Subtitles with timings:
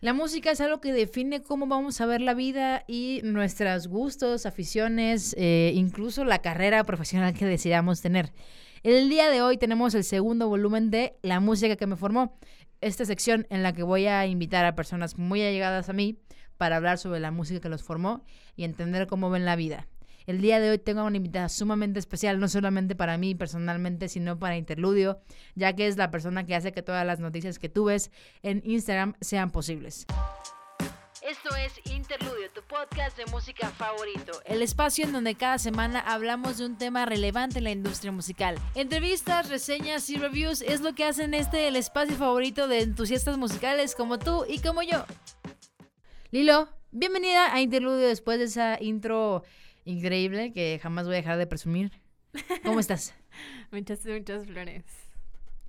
[0.00, 4.44] La música es algo que define cómo vamos a ver la vida y nuestros gustos,
[4.44, 8.34] aficiones, eh, incluso la carrera profesional que decidamos tener.
[8.82, 12.38] El día de hoy tenemos el segundo volumen de La música que me formó,
[12.82, 16.18] esta sección en la que voy a invitar a personas muy allegadas a mí
[16.58, 18.22] para hablar sobre la música que los formó
[18.54, 19.88] y entender cómo ven la vida.
[20.26, 24.36] El día de hoy tengo una invitada sumamente especial, no solamente para mí personalmente, sino
[24.40, 25.20] para Interludio,
[25.54, 28.10] ya que es la persona que hace que todas las noticias que tú ves
[28.42, 30.04] en Instagram sean posibles.
[31.22, 34.32] Esto es Interludio, tu podcast de música favorito.
[34.46, 38.58] El espacio en donde cada semana hablamos de un tema relevante en la industria musical.
[38.74, 43.94] Entrevistas, reseñas y reviews es lo que hacen este el espacio favorito de entusiastas musicales
[43.94, 45.04] como tú y como yo.
[46.32, 49.44] Lilo, bienvenida a Interludio después de esa intro
[49.86, 51.90] increíble que jamás voy a dejar de presumir.
[52.62, 53.14] ¿Cómo estás?
[53.72, 54.84] muchas, muchas flores.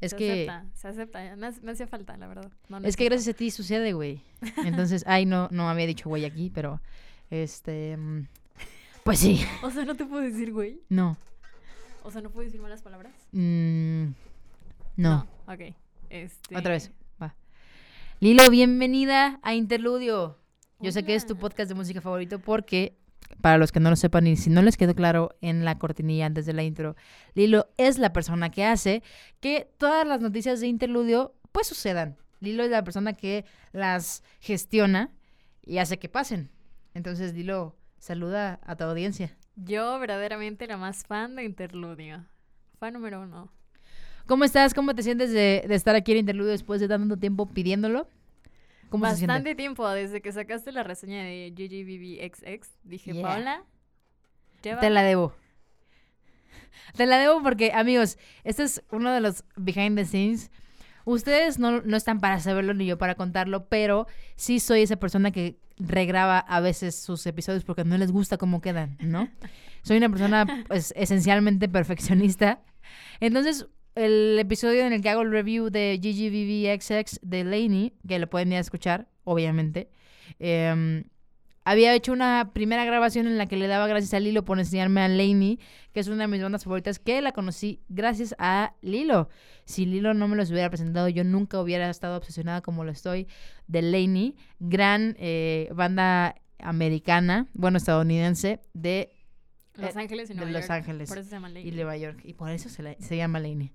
[0.02, 0.32] Es se que.
[0.50, 2.52] Acepta, se acepta, me, me hacía falta, la verdad.
[2.68, 4.22] No es que gracias a ti sucede, güey.
[4.66, 6.82] Entonces, ay, no, no había dicho güey aquí, pero.
[7.30, 7.96] Este.
[7.98, 8.28] mm,
[9.04, 9.40] Pues sí.
[9.64, 10.82] O sea, no te puedo decir, güey.
[10.90, 11.18] No.
[12.04, 13.14] O sea, no puedo decir malas palabras.
[13.32, 14.10] Mm,
[14.98, 15.28] no.
[15.48, 15.74] Ok.
[16.10, 16.56] Este...
[16.56, 16.92] Otra vez.
[17.22, 17.36] Va.
[18.20, 20.38] Lilo, bienvenida a Interludio.
[20.80, 22.96] Yo sé que es tu podcast de música favorito porque,
[23.42, 26.26] para los que no lo sepan y si no les quedó claro en la cortinilla
[26.26, 26.96] antes de la intro,
[27.34, 29.04] Lilo es la persona que hace
[29.40, 32.18] que todas las noticias de Interludio pues sucedan.
[32.40, 35.12] Lilo es la persona que las gestiona
[35.66, 36.50] y hace que pasen.
[36.94, 39.36] Entonces, Lilo, saluda a tu audiencia.
[39.56, 42.26] Yo, verdaderamente, la más fan de Interludio.
[42.80, 43.52] Fan número uno.
[44.28, 44.74] ¿Cómo estás?
[44.74, 48.08] ¿Cómo te sientes de, de estar aquí en Interludio después de tanto tiempo pidiéndolo?
[48.90, 49.12] ¿Cómo se?
[49.12, 53.24] Bastante tiempo, desde que sacaste la reseña de GGBBXX, dije, Yeah.
[53.24, 53.64] Paola,
[54.64, 54.82] lleva...
[54.82, 55.34] Te la debo.
[56.96, 60.52] Te la debo porque, amigos, este es uno de los behind the scenes.
[61.06, 65.32] Ustedes no, no están para saberlo ni yo para contarlo, pero sí soy esa persona
[65.32, 69.30] que regraba a veces sus episodios porque no les gusta cómo quedan, ¿no?
[69.84, 72.62] Soy una persona, pues, esencialmente perfeccionista.
[73.22, 73.68] Entonces,
[73.98, 78.52] el episodio en el que hago el review de GGVVXX de Laney, que lo pueden
[78.52, 79.90] ir a escuchar, obviamente,
[80.40, 81.06] em,
[81.66, 85.02] había hecho una primera grabación en la que le daba gracias a Lilo por enseñarme
[85.02, 85.60] a Laney,
[85.92, 89.28] que es una de mis bandas favoritas, que la conocí gracias a Lilo.
[89.66, 93.28] Si Lilo no me los hubiera presentado, yo nunca hubiera estado obsesionada como lo estoy
[93.68, 99.17] de Laney, gran eh, banda americana, bueno, estadounidense, de
[99.78, 100.72] Los eh, Ángeles y de Nueva Los York.
[100.72, 101.68] Ángeles Por eso se llama Lady.
[101.70, 102.20] y Nueva York.
[102.24, 103.72] Y por eso se, la- se llama Laney.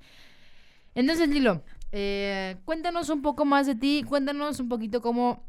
[0.94, 4.04] Entonces, Lilo, eh, cuéntanos un poco más de ti.
[4.06, 5.46] Cuéntanos un poquito cómo...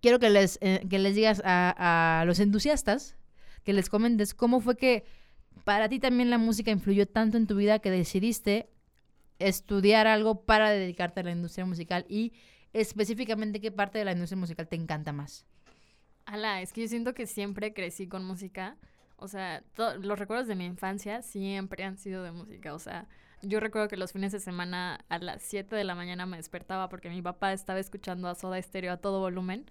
[0.00, 3.16] Quiero que les, eh, que les digas a, a los entusiastas,
[3.62, 5.04] que les comentes cómo fue que
[5.64, 8.68] para ti también la música influyó tanto en tu vida que decidiste
[9.38, 12.32] estudiar algo para dedicarte a la industria musical y
[12.74, 15.46] específicamente qué parte de la industria musical te encanta más.
[16.26, 18.76] Ala, es que yo siento que siempre crecí con música.
[19.16, 22.74] O sea, los recuerdos de mi infancia siempre han sido de música.
[22.74, 23.06] O sea,
[23.42, 26.88] yo recuerdo que los fines de semana a las 7 de la mañana me despertaba
[26.88, 29.70] porque mi papá estaba escuchando a Soda Stereo a todo volumen.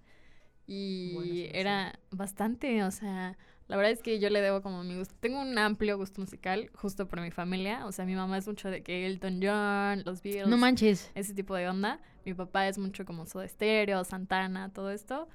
[0.65, 3.37] Y era bastante, o sea,
[3.67, 5.13] la verdad es que yo le debo como mi gusto.
[5.19, 7.85] Tengo un amplio gusto musical justo por mi familia.
[7.85, 11.11] O sea, mi mamá es mucho de que Elton John, los Beatles No manches.
[11.15, 11.99] ese tipo de onda.
[12.25, 15.27] Mi papá es mucho como Soda Stereo, Santana, todo esto.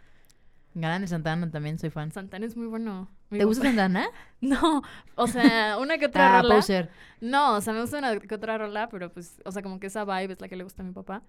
[0.75, 2.11] Grande Santana también soy fan.
[2.13, 3.09] Santana es muy bueno.
[3.31, 4.09] Mi ¿Te gusta Santana?
[4.41, 4.83] No,
[5.17, 6.55] o sea, una que otra Ah, rola.
[6.57, 6.91] poser.
[7.21, 9.89] No, o sea, me gusta una que otra rola, pero pues, o sea, como que
[9.89, 11.23] esa vibe es la que le gusta a mi papá.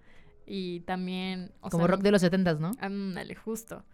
[0.46, 2.70] Y también, o Como sea, rock de los setentas, ¿no?
[2.78, 3.84] Ándale, justo.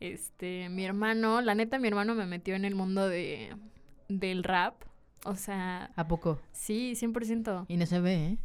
[0.00, 3.54] Este, mi hermano, la neta, mi hermano me metió en el mundo de
[4.08, 4.82] del rap.
[5.24, 6.40] O sea, ¿A poco?
[6.52, 7.66] sí, 100%.
[7.68, 8.38] Y no se ve, ¿eh?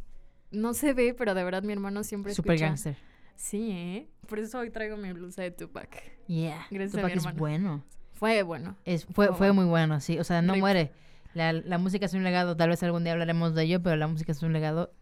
[0.50, 2.66] No se ve, pero de verdad mi hermano siempre Super escucha.
[2.66, 2.96] gangster.
[3.36, 4.08] Sí, ¿eh?
[4.26, 6.02] Por eso hoy traigo mi blusa de Tupac.
[6.26, 6.66] Yeah.
[6.70, 7.38] Gracias a Tupac mi es hermano.
[7.38, 7.84] bueno.
[8.18, 8.76] Fue bueno.
[8.84, 9.54] Es, fue, Fue fue bueno.
[9.54, 10.18] muy bueno, sí.
[10.18, 10.90] O sea, no muere.
[11.34, 12.56] La, la música es un legado.
[12.56, 14.92] Tal vez algún día hablaremos de ello, pero la música es un legado.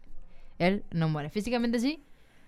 [0.59, 1.29] Él no muere.
[1.29, 2.03] Físicamente sí,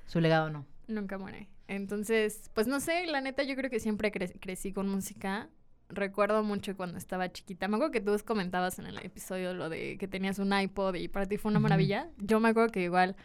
[0.06, 0.66] su legado no.
[0.88, 1.48] Nunca muere.
[1.68, 5.50] Entonces, pues no sé, la neta yo creo que siempre cre- crecí con música.
[5.90, 7.68] Recuerdo mucho cuando estaba chiquita.
[7.68, 11.08] Me acuerdo que tú comentabas en el episodio lo de que tenías un iPod y
[11.08, 12.10] para ti fue una maravilla.
[12.18, 13.16] Yo me acuerdo que igual,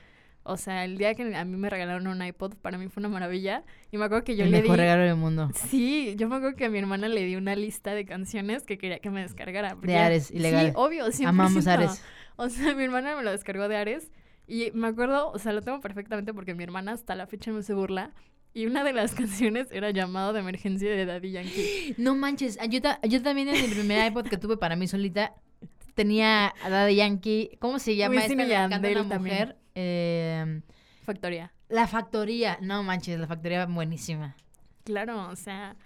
[0.45, 3.09] o sea, el día que a mí me regalaron un iPod, para mí fue una
[3.09, 3.65] maravilla.
[3.91, 4.83] Y me acuerdo que yo El le mejor di...
[4.83, 5.51] regalo del mundo.
[5.55, 8.79] Sí, yo me acuerdo que a mi hermana le di una lista de canciones que
[8.79, 9.75] quería que me descargara.
[9.75, 10.67] De Ares, ilegal.
[10.69, 11.27] Sí, obvio, 100%.
[11.27, 12.03] Amamos Ares.
[12.37, 14.11] O sea, mi hermana me lo descargó de Ares
[14.47, 17.63] y me acuerdo, o sea, lo tengo perfectamente porque mi hermana hasta la fecha no
[17.63, 18.11] se burla.
[18.53, 21.95] Y una de las canciones era Llamado de Emergencia de Daddy Yankee.
[21.97, 22.59] No manches.
[22.69, 25.35] Yo, ta- yo también en el primer iPod que tuve para mí solita
[25.95, 27.51] tenía a Daddy Yankee.
[27.61, 29.55] ¿Cómo se llama Wisin esta y Yandel una también.
[29.75, 30.61] Eh,
[31.05, 31.53] Factoría.
[31.69, 34.37] La factoría, no manches, la factoría buenísima.
[34.85, 35.77] Claro, o sea,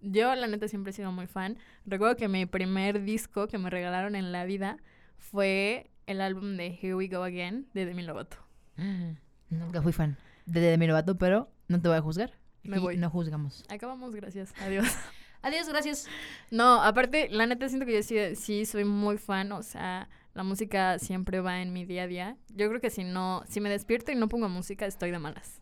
[0.00, 1.58] yo la neta siempre he sido muy fan.
[1.84, 4.78] Recuerdo que mi primer disco que me regalaron en la vida
[5.18, 8.38] fue el álbum de Here We Go Again de Demi Lovato.
[9.50, 10.16] Nunca fui fan
[10.46, 12.32] de Demi Lovato, pero no te voy a juzgar.
[12.62, 12.96] Me voy.
[12.96, 13.64] No juzgamos.
[13.68, 14.54] Acabamos, gracias.
[14.60, 14.86] Adiós.
[15.42, 16.06] Adiós, gracias.
[16.50, 20.42] No, aparte, la neta siento que yo sí, sí soy muy fan, o sea, la
[20.42, 22.36] música siempre va en mi día a día.
[22.48, 25.60] Yo creo que si no, si me despierto y no pongo música, estoy de malas.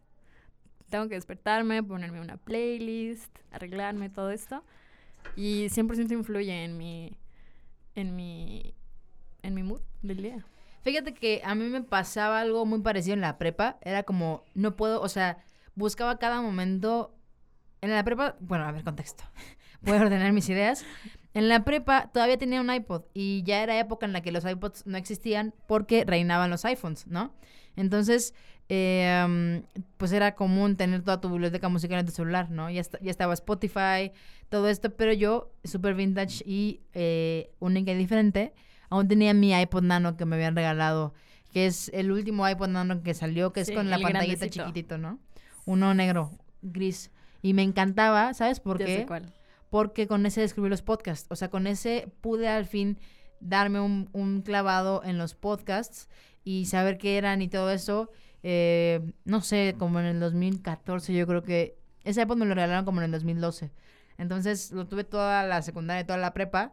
[0.88, 4.64] Tengo que despertarme, ponerme una playlist, arreglarme, todo esto.
[5.36, 7.16] Y 100% influye en mi,
[7.94, 8.74] en mi,
[9.42, 10.44] en mi mood del día.
[10.82, 13.78] Fíjate que a mí me pasaba algo muy parecido en la prepa.
[13.82, 15.38] Era como, no puedo, o sea,
[15.74, 17.14] buscaba cada momento.
[17.82, 19.24] En la prepa, bueno, a ver, contexto.
[19.82, 20.84] Voy ordenar mis ideas.
[21.34, 24.44] En la prepa todavía tenía un iPod y ya era época en la que los
[24.44, 27.32] iPods no existían porque reinaban los iPhones, ¿no?
[27.76, 28.34] Entonces,
[28.68, 29.62] eh, um,
[29.96, 32.68] pues era común tener toda tu biblioteca musical en tu celular, ¿no?
[32.68, 34.12] Ya, esta- ya estaba Spotify,
[34.48, 38.52] todo esto, pero yo, super vintage y eh, única y diferente,
[38.88, 41.14] aún tenía mi iPod Nano que me habían regalado,
[41.52, 44.64] que es el último iPod Nano que salió, que es con la pantallita grandecito.
[44.66, 45.20] chiquitito, ¿no?
[45.64, 46.32] Uno negro,
[46.62, 47.10] gris.
[47.42, 49.06] Y me encantaba, ¿sabes por sé qué?
[49.06, 49.32] cuál.
[49.70, 51.26] Porque con ese descubrí los podcasts.
[51.30, 52.98] O sea, con ese pude al fin
[53.40, 56.08] darme un, un clavado en los podcasts
[56.44, 58.10] y saber qué eran y todo eso.
[58.42, 61.78] Eh, no sé, como en el 2014 yo creo que...
[62.02, 63.70] Ese iPod me lo regalaron como en el 2012.
[64.18, 66.72] Entonces lo tuve toda la secundaria, toda la prepa.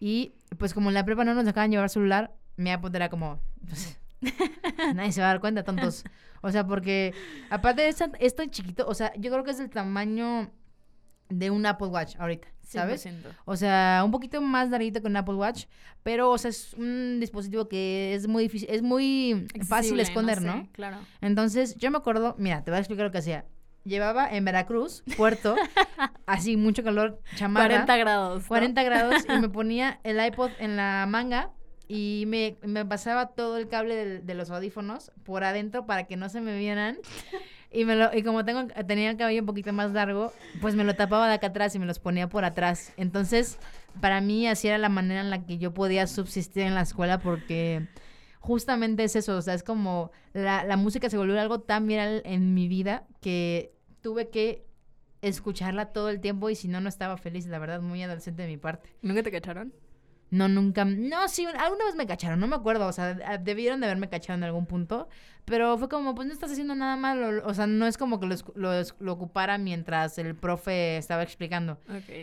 [0.00, 3.40] Y pues como en la prepa no nos dejaban llevar celular, mi iPod era como...
[3.68, 3.98] pues,
[4.94, 6.04] nadie se va a dar cuenta, tontos.
[6.42, 7.12] O sea, porque
[7.50, 10.50] aparte de esta- es tan chiquito, o sea, yo creo que es el tamaño
[11.28, 13.04] de un Apple Watch ahorita, ¿sabes?
[13.06, 13.22] 100%.
[13.44, 15.66] O sea, un poquito más larguito que un Apple Watch,
[16.02, 20.42] pero o sea, es un dispositivo que es muy difícil, es muy fácil Accesible, esconder,
[20.42, 20.62] ¿no?
[20.62, 20.98] sé, Claro.
[21.20, 23.44] Entonces, yo me acuerdo, mira, te voy a explicar lo que hacía.
[23.84, 25.56] Llevaba en Veracruz, puerto,
[26.26, 28.42] así mucho calor, chamarra, 40 grados.
[28.42, 28.48] ¿no?
[28.48, 31.52] 40 grados y me ponía el iPod en la manga
[31.88, 36.28] y me, me pasaba todo el cable de los audífonos por adentro para que no
[36.28, 36.98] se me vieran.
[37.70, 40.84] Y, me lo, y como tengo, tenía el cabello un poquito más largo, pues me
[40.84, 42.92] lo tapaba de acá atrás y me los ponía por atrás.
[42.96, 43.58] Entonces,
[44.00, 47.18] para mí así era la manera en la que yo podía subsistir en la escuela
[47.18, 47.86] porque
[48.40, 52.22] justamente es eso, o sea, es como la, la música se volvió algo tan viral
[52.24, 54.64] en mi vida que tuve que
[55.20, 58.48] escucharla todo el tiempo y si no, no estaba feliz, la verdad, muy adolescente de
[58.48, 58.96] mi parte.
[59.02, 59.72] ¿Nunca te cacharon?
[60.30, 60.84] No, nunca.
[60.84, 62.86] No, sí, alguna vez me cacharon, no me acuerdo.
[62.86, 65.08] O sea, a- debieron de haberme cachado en algún punto.
[65.46, 67.42] Pero fue como, pues no estás haciendo nada malo.
[67.46, 68.70] O sea, no es como que lo, lo,
[69.00, 71.78] lo ocupara mientras el profe estaba explicando.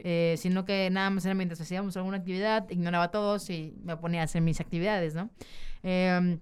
[0.05, 3.97] Eh, sino que nada más era mientras hacíamos alguna actividad, ignoraba a todos y me
[3.97, 5.31] ponía a hacer mis actividades, ¿no?
[5.81, 6.39] Em,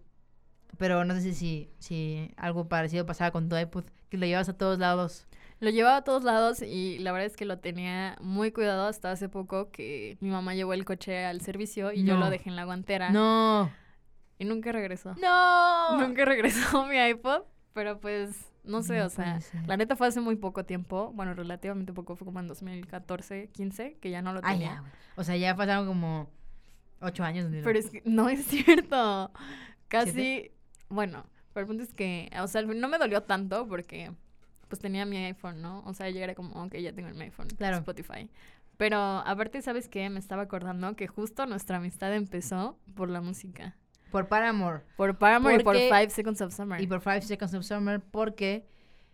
[0.78, 4.50] pero no sé si, si, si algo parecido pasaba con tu iPod, que lo llevas
[4.50, 5.26] a todos lados.
[5.64, 9.12] Lo llevaba a todos lados y la verdad es que lo tenía muy cuidado hasta
[9.12, 12.56] hace poco que mi mamá llevó el coche al servicio y yo lo dejé en
[12.58, 13.12] la guantera.
[13.12, 13.72] No,
[14.38, 15.16] Y nunca regresó.
[15.22, 15.98] no.
[16.00, 17.44] Nunca regresó mi iPod,
[17.74, 19.66] pero pues no sé, No o sea, ser.
[19.68, 23.98] la neta fue hace muy poco tiempo, bueno, relativamente poco, fue como en 2014, 15,
[24.02, 24.68] que ya no lo Ah, tenía.
[24.74, 24.92] ya, güey.
[25.16, 26.30] O sea, ya pasaron como
[27.00, 27.48] ocho años.
[27.64, 29.32] Pero es que no es cierto.
[29.88, 30.52] Casi, ¿Siete?
[30.90, 34.12] bueno, pero el punto es que, o sea, no me dolió tanto porque
[34.74, 35.82] pues tenía mi iPhone, ¿no?
[35.86, 37.78] O sea, yo era como, ok, ya tengo mi iPhone, Claro.
[37.78, 38.30] Spotify.
[38.78, 40.10] Pero aparte, ¿sabes qué?
[40.10, 43.78] Me estaba acordando que justo nuestra amistad empezó por la música.
[44.12, 44.82] Por Paramore.
[44.98, 46.82] Por Paramore y por Porque- Five Seconds of Summer.
[46.82, 48.66] Y por Five Seconds of Summer porque...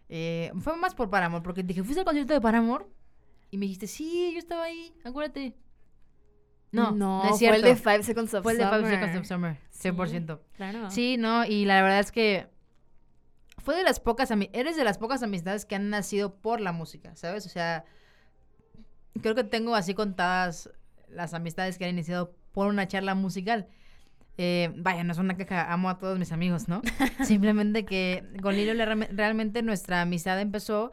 [0.07, 2.85] eh, fue más por Paramore, porque dije, ¿fuiste al concierto de Paramore?
[3.51, 5.55] Y me dijiste, sí, yo estaba ahí, acuérdate.
[6.71, 7.55] No, no, es fue cierto.
[7.57, 8.79] el de Five Seconds of Fue el de Summer.
[8.81, 9.89] Five Seconds of Summer, Sí.
[9.89, 10.39] 100%.
[10.55, 10.89] Claro.
[10.91, 12.47] Sí, no, y la verdad es que
[13.69, 17.15] fue de las pocas, eres de las pocas amistades que han nacido por la música,
[17.15, 17.45] ¿sabes?
[17.45, 17.85] O sea,
[19.21, 20.71] creo que tengo así contadas
[21.07, 23.67] las amistades que han iniciado por una charla musical.
[24.39, 26.81] Eh, vaya, no es una queja, amo a todos mis amigos, ¿no?
[27.23, 30.91] Simplemente que con Lilo le- realmente nuestra amistad empezó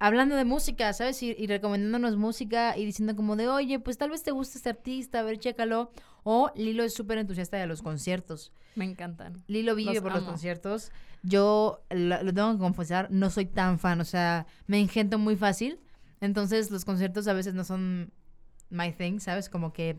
[0.00, 1.22] hablando de música, ¿sabes?
[1.22, 4.70] Y, y recomendándonos música y diciendo como de, oye, pues tal vez te gusta este
[4.70, 5.92] artista, a ver, chécalo.
[6.30, 8.52] O Lilo es súper entusiasta de los conciertos.
[8.74, 9.42] Me encantan.
[9.46, 10.92] Lilo vive Los por los conciertos.
[11.22, 15.36] Yo lo, lo tengo que confesar, no soy tan fan, o sea, me engento muy
[15.36, 15.80] fácil.
[16.20, 18.12] Entonces, los conciertos a veces no son
[18.68, 19.48] my thing, ¿sabes?
[19.48, 19.96] Como que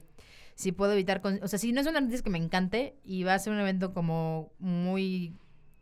[0.53, 3.23] si puedo evitar, con- o sea, si no es un artista que me encante y
[3.23, 5.33] va a ser un evento como muy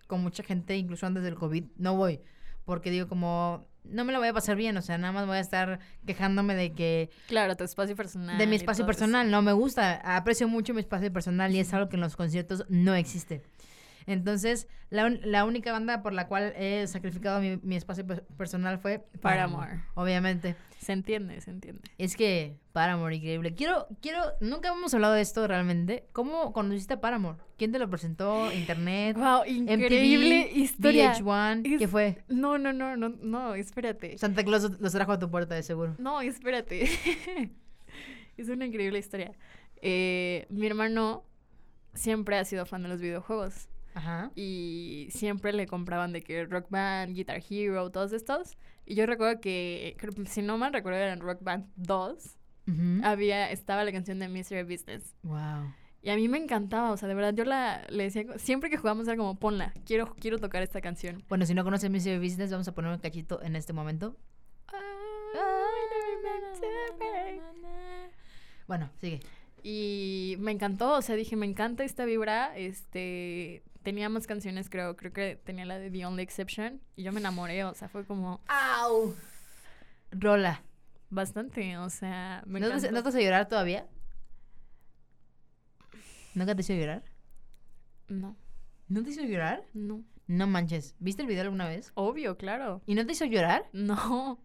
[0.07, 2.21] con mucha gente, incluso antes del COVID, no voy,
[2.63, 5.37] porque digo como no me lo voy a pasar bien, o sea, nada más voy
[5.37, 8.37] a estar quejándome de que Claro, tu espacio personal.
[8.37, 8.87] de mi espacio eso.
[8.87, 12.15] personal, no me gusta, aprecio mucho mi espacio personal y es algo que en los
[12.15, 13.41] conciertos no existe.
[14.07, 18.79] Entonces, la, la única banda por la cual he sacrificado mi, mi espacio pe- personal
[18.79, 19.83] fue Paramore.
[19.95, 20.55] Obviamente.
[20.79, 21.81] Se entiende, se entiende.
[21.97, 23.53] Es que Paramore, increíble.
[23.53, 26.07] Quiero, quiero, nunca hemos hablado de esto realmente.
[26.13, 27.39] ¿Cómo conociste a Paramore?
[27.57, 28.51] ¿Quién te lo presentó?
[28.53, 29.17] ¿Internet?
[29.17, 31.13] Wow, increíble MTV, historia.
[31.15, 32.23] VH1, ¿qué fue?
[32.29, 34.17] No, no, no, no, no, espérate.
[34.17, 35.95] Santa Claus los trajo a tu puerta, de seguro.
[35.97, 36.87] No, espérate.
[38.37, 39.33] es una increíble historia.
[39.81, 41.25] Eh, mi hermano
[41.93, 44.31] siempre ha sido fan de los videojuegos Ajá.
[44.35, 48.57] y siempre le compraban de que Rock Band, Guitar Hero, todos estos.
[48.85, 52.37] Y yo recuerdo que, creo- si no mal recuerdo, era en Rock Band 2.
[52.67, 53.01] Ujú.
[53.03, 55.15] Había, estaba la canción de Mystery Business.
[55.23, 55.73] Wow.
[56.03, 58.77] Y a mí me encantaba, o sea, de verdad, yo la le decía, siempre que
[58.77, 61.23] jugábamos era como, ponla, quiero, quiero tocar esta canción.
[61.27, 64.15] Bueno, si no conocen Mystery Business, vamos a poner un cachito en este momento.
[68.67, 69.21] Bueno, sigue.
[69.63, 74.97] Y me encantó, o sea, dije, me encanta esta vibra, este, tenía más canciones, creo,
[74.97, 78.03] creo que tenía la de The Only Exception, y yo me enamoré, o sea, fue
[78.05, 79.15] como ¡Au!
[80.11, 80.61] Rola.
[81.09, 82.91] bastante, o sea, me ¿No te.
[82.91, 83.87] ¿No te hace llorar todavía?
[86.33, 87.01] ¿Nunca te hizo llorar?
[88.09, 88.35] No,
[88.89, 89.63] ¿No te hizo llorar?
[89.73, 90.93] no, No manches.
[90.99, 91.93] ¿Viste el video alguna vez?
[91.95, 93.69] obvio, claro, ¿Y no te hizo llorar?
[93.71, 94.43] no,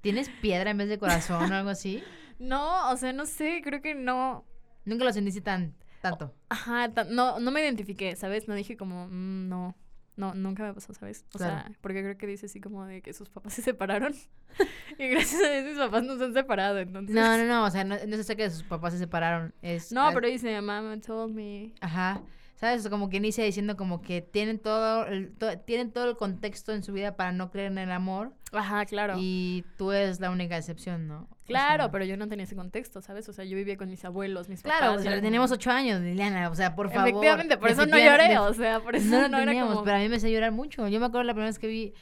[0.00, 2.02] ¿Tienes piedra en vez de corazón o algo así?
[2.40, 4.44] no, o sea, no sé, creo que no,
[4.84, 5.72] Nunca lo sentiste tan
[6.02, 6.34] tanto.
[6.50, 8.46] ajá, no, no me identifiqué, ¿sabes?
[8.48, 9.74] No dije como, "Mm, no,
[10.16, 11.24] no, nunca me pasó, ¿sabes?
[11.34, 11.62] O Claro.
[11.68, 14.14] sea, porque creo que dice así como de que sus papás se separaron,
[14.98, 17.14] y gracias a Dios mis papás no se han separado, entonces...
[17.14, 17.64] No, no, no.
[17.64, 19.54] O sea, no, no se que sus papás se separaron.
[19.62, 21.72] Es, No, pero dice, mama told me.
[21.80, 22.20] Ajá.
[22.56, 22.86] ¿Sabes?
[22.88, 26.84] Como que inicia diciendo como que tienen todo, el, to- tienen todo el contexto en
[26.84, 28.34] su vida para no creer en el amor.
[28.52, 29.14] Ajá, claro.
[29.18, 31.28] Y tú eres la única excepción, ¿no?
[31.30, 33.28] O Claro, sea, pero yo no tenía ese contexto, ¿sabes?
[33.28, 34.98] O sea, yo vivía con mis abuelos, mis Claro, papás.
[34.98, 36.50] o y sea, como- ocho años, Liliana.
[36.50, 37.08] O sea, por favor.
[37.08, 39.84] Efectivamente, por eso no lloré, o sea, por eso no no, lo era teníamos, como...
[39.84, 40.86] pero a mí me hace llorar mucho.
[40.88, 41.94] Yo me acuerdo la primera vez que vi.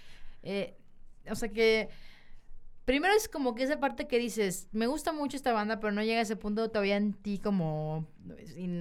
[0.42, 0.76] eh,
[1.30, 1.88] o sea que.
[2.84, 6.02] Primero es como que esa parte que dices, me gusta mucho esta banda, pero no
[6.02, 8.08] llega a ese punto todavía en ti como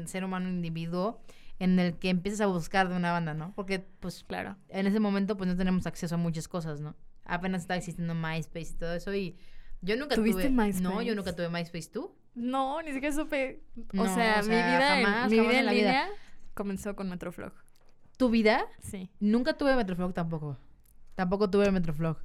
[0.07, 1.21] ser humano individuo
[1.59, 3.53] en el que empiezas a buscar de una banda, ¿no?
[3.55, 4.55] Porque pues Claro.
[4.69, 6.95] en ese momento pues no tenemos acceso a muchas cosas, ¿no?
[7.29, 9.37] Apenas estaba existiendo MySpace y todo eso y
[9.81, 10.51] yo nunca ¿Tuviste tuve...
[10.51, 11.05] No, MySpace?
[11.05, 12.15] yo nunca tuve MySpace, ¿tú?
[12.35, 13.63] No, ni siquiera supe.
[13.93, 16.07] No, o sea, o mi vida, jamás, en, mi vida en la vida.
[16.53, 17.53] comenzó con Metroflog.
[18.17, 18.65] ¿Tu vida?
[18.81, 19.09] Sí.
[19.19, 20.57] Nunca tuve Metroflog tampoco.
[21.15, 22.17] Tampoco tuve Metroflog.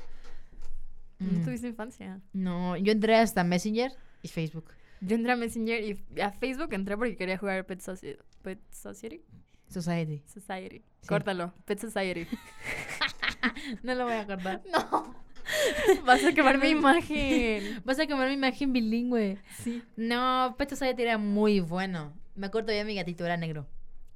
[1.20, 1.44] No Mm.
[1.44, 2.20] tuviste infancia.
[2.32, 3.92] No, yo entré hasta Messenger
[4.23, 4.66] y Facebook.
[5.00, 9.23] Yo entré a Messenger y a Facebook entré porque quería jugar Pet, Soci- Pet Society.
[9.68, 10.23] Society.
[10.26, 10.78] Society.
[11.00, 11.08] Sí.
[11.08, 11.52] Córtalo.
[11.64, 12.26] Pet Society.
[13.83, 14.62] No lo voy a cortar.
[14.73, 15.14] no.
[16.07, 17.83] Vas a quemar mi imagen.
[17.85, 19.38] Vas a comer mi imagen bilingüe.
[19.62, 19.83] Sí.
[19.97, 22.14] No, Pet Society era muy bueno.
[22.35, 23.66] Me acuerdo todavía mi gatito era negro.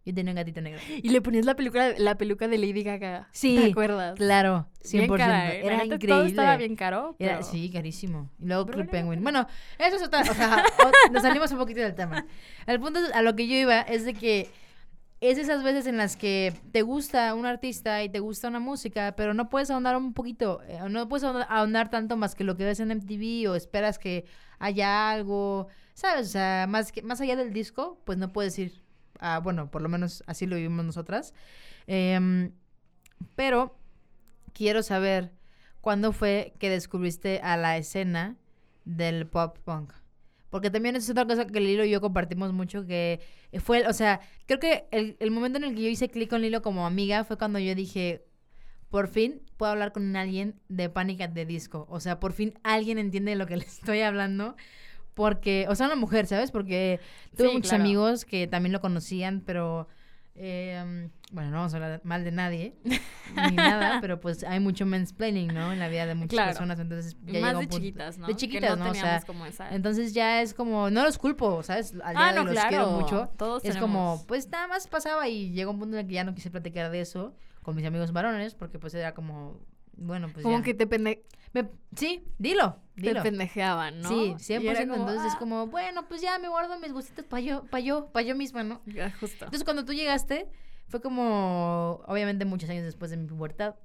[0.06, 0.80] Yo tenía un gatito negro.
[0.88, 3.28] Y le ponías la peluca, la peluca de Lady Gaga.
[3.32, 4.16] Sí, ¿Te acuerdas?
[4.16, 4.90] Claro, 100%.
[4.92, 5.60] Bien cara, ¿eh?
[5.66, 6.08] Era increíble.
[6.08, 7.14] Todo estaba bien caro.
[7.18, 8.30] Era, pero- sí, carísimo.
[8.40, 9.22] Y luego Club Penguin.
[9.22, 9.46] Bueno,
[9.78, 10.22] eso es otra.
[10.22, 12.24] O sea, o- nos salimos un poquito del tema.
[12.66, 14.48] El punto a lo que yo iba es de que
[15.20, 19.14] es esas veces en las que te gusta un artista y te gusta una música,
[19.16, 22.64] pero no puedes ahondar un poquito, eh, no puedes ahondar, tanto más que lo que
[22.64, 24.26] ves en MTV o esperas que
[24.58, 26.28] haya algo, ¿sabes?
[26.28, 28.82] O sea, más, que, más allá del disco, pues no puedes ir.
[29.20, 31.34] a- bueno, por lo menos así lo vivimos nosotras.
[31.88, 32.52] Em,
[33.36, 33.76] pero
[34.52, 35.32] quiero saber
[35.80, 38.36] cuándo fue que descubriste a la escena
[38.84, 39.92] del pop punk.
[40.50, 43.20] Porque también es otra cosa que Lilo y yo compartimos mucho, que
[43.60, 46.40] fue, o sea, creo que el, el momento en el que yo hice clic con
[46.42, 48.24] Lilo como amiga fue cuando yo dije,
[48.90, 51.86] por fin puedo hablar con alguien de Panic at the Disco.
[51.90, 54.56] O sea, por fin alguien entiende de lo que le estoy hablando.
[55.14, 56.50] Porque, o sea, una mujer, ¿sabes?
[56.52, 57.00] Porque
[57.36, 57.84] tuve Sí, muchos claro.
[57.84, 59.88] amigos que también lo conocían, pero,
[60.38, 62.74] eh, bueno, no vamos a hablar mal de nadie,
[63.50, 65.72] ni nada, pero pues hay mucho mansplaining, ¿no?
[65.72, 66.50] En la vida de muchas Claro.
[66.52, 68.26] personas, entonces ya Más de un punto- chiquitas, ¿no?
[68.26, 68.90] De Que chiquitas, ¿no?
[68.90, 69.74] O sea, como esa...
[69.74, 71.92] entonces ya es como, no los culpo, ¿sabes?
[72.02, 72.68] Al día Ah, de no, los claro.
[72.68, 73.30] quiero mucho.
[73.36, 76.24] Todos Es como, pues nada más pasaba y llegó un punto en el que ya
[76.24, 79.60] no quise platicar de eso con mis amigos varones, porque pues era como,
[79.96, 80.64] bueno, pues como ya.
[80.64, 83.22] que te, pende- Me- sí, dilo, te dilo.
[83.22, 84.08] pendejeaban, ¿no?
[84.08, 84.70] Sí, Y 100%.
[84.70, 87.64] era como, entonces es ah, como, bueno, pues ya me guardo mis gustitos para yo,
[87.66, 88.82] para yo, para yo misma, ¿no?
[88.86, 89.44] ya, Justo.
[89.46, 90.48] Entonces cuando tú llegaste,
[90.88, 93.76] fue como, obviamente muchos años después de mi pubertad,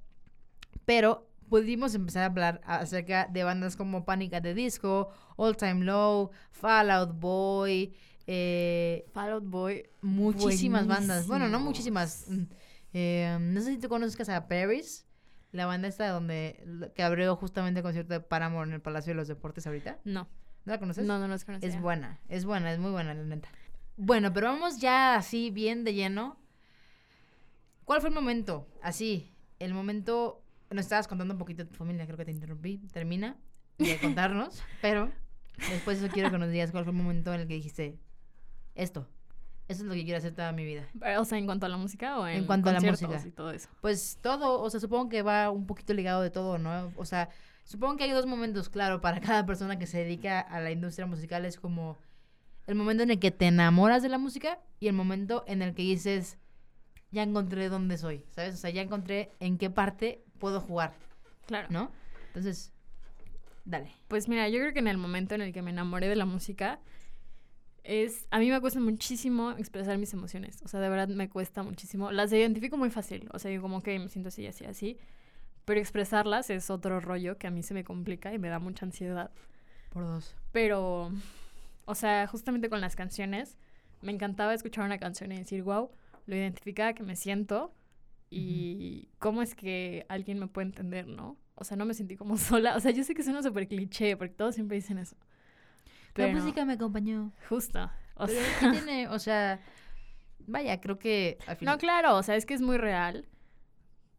[0.84, 5.84] pero pudimos empezar a hablar acerca de bandas como Panic at the Disco, All Time
[5.84, 7.94] Low, Fall Out Boy,
[8.26, 9.88] eh, Fall Out Boy.
[10.02, 11.26] muchísimas bandas.
[11.26, 12.26] Bueno, no muchísimas.
[12.28, 12.42] mm,
[12.94, 15.06] eh, no sé si tú conozcas a Paris,
[15.54, 19.14] la banda esta donde que abrió justamente el concierto de Paramore en el Palacio de
[19.14, 20.00] los Deportes ahorita.
[20.04, 20.28] No,
[20.64, 21.06] ¿No la conoces?
[21.06, 21.68] no, no los conocía.
[21.68, 23.48] Es buena, es buena, es muy buena, la neta.
[23.96, 26.36] Bueno, pero vamos ya así bien de lleno.
[27.84, 28.66] ¿Cuál fue el momento?
[28.82, 30.42] Así, el momento...
[30.70, 32.78] Nos estabas contando un poquito de tu familia, creo que te interrumpí.
[32.92, 33.36] Termina
[33.78, 35.12] de contarnos, pero
[35.70, 38.00] después eso quiero que nos digas cuál fue el momento en el que dijiste
[38.74, 39.08] esto.
[39.66, 40.86] Eso es lo que quiero hacer toda mi vida.
[41.00, 43.22] Pero, O sea, ¿en cuanto a la música o en, En cuanto a la música.
[43.26, 43.68] y todo eso?
[43.80, 46.92] Pues todo, o sea, supongo que va un poquito ligado de todo, ¿no?
[46.96, 47.30] O sea,
[47.64, 51.06] supongo que hay dos momentos, claro, para cada persona que se dedica a la industria
[51.06, 51.44] musical.
[51.46, 51.96] Es como
[52.66, 55.74] el momento en el que te enamoras de la música y el momento en el
[55.74, 56.36] que dices,
[57.10, 58.54] ya encontré dónde soy, ¿sabes?
[58.54, 60.94] O sea, ya encontré en qué parte puedo jugar,
[61.46, 61.68] Claro.
[61.70, 61.90] ¿no?
[62.28, 62.72] Entonces,
[63.64, 63.92] dale.
[64.08, 66.24] Pues mira, yo creo que en el momento en el que me enamoré de la
[66.26, 66.80] música
[67.84, 71.62] es a mí me cuesta muchísimo expresar mis emociones, o sea, de verdad me cuesta
[71.62, 72.10] muchísimo.
[72.10, 74.98] Las identifico muy fácil, o sea, digo como que me siento así, así, así,
[75.64, 78.86] pero expresarlas es otro rollo que a mí se me complica y me da mucha
[78.86, 79.30] ansiedad.
[79.90, 80.34] Por dos.
[80.50, 81.12] Pero
[81.86, 83.58] o sea, justamente con las canciones
[84.02, 85.90] me encantaba escuchar una canción y decir, "Wow,
[86.26, 87.74] lo identificada que me siento."
[88.30, 91.38] Y cómo es que alguien me puede entender, ¿no?
[91.54, 92.76] O sea, no me sentí como sola.
[92.76, 95.16] O sea, yo sé que suena súper cliché, porque todos siempre dicen eso.
[96.14, 97.32] La música me acompañó.
[97.48, 97.90] Justo.
[98.16, 99.60] O Pero sea, ¿qué tiene, o sea,
[100.46, 101.74] vaya, creo que al final...
[101.74, 103.26] no, claro, o sea, es que es muy real.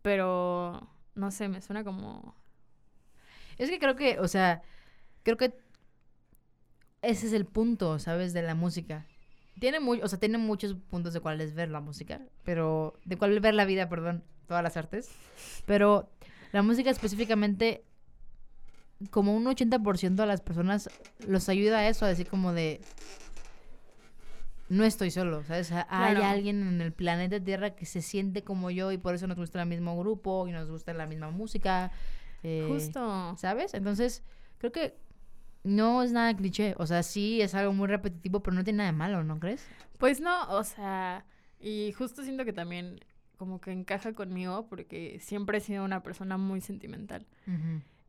[0.02, 2.36] Pero, no sé, me suena como...
[3.58, 4.62] Es que creo que, o sea,
[5.24, 5.54] creo que
[7.02, 8.34] ese es el punto, ¿sabes?
[8.34, 9.06] De la música.
[9.60, 13.40] Tiene muy, o sea, tiene muchos puntos de cuáles ver la música, pero de cuál
[13.40, 15.10] ver la vida, perdón, todas las artes.
[15.66, 16.10] Pero
[16.52, 17.86] la música específicamente,
[19.12, 20.90] como un 80% de las personas
[21.28, 22.82] los ayuda a eso, a decir como de
[24.68, 25.72] no estoy solo, ¿sabes?
[25.72, 26.24] Hay Claro.
[26.26, 29.62] alguien en el planeta Tierra que se siente como yo y por eso nos gusta
[29.62, 31.92] el mismo grupo y nos gusta la misma música.
[32.44, 33.36] eh, Justo.
[33.38, 33.74] ¿Sabes?
[33.76, 34.24] Entonces,
[34.58, 34.98] creo que
[35.64, 36.76] no es nada cliché.
[36.78, 39.66] O sea, sí es algo muy repetitivo, pero no tiene nada de malo, ¿no crees?
[40.00, 41.26] Pues no, o sea,
[41.60, 43.00] y justo siento que también
[43.38, 47.26] como que encaja conmigo porque siempre he sido una persona muy sentimental.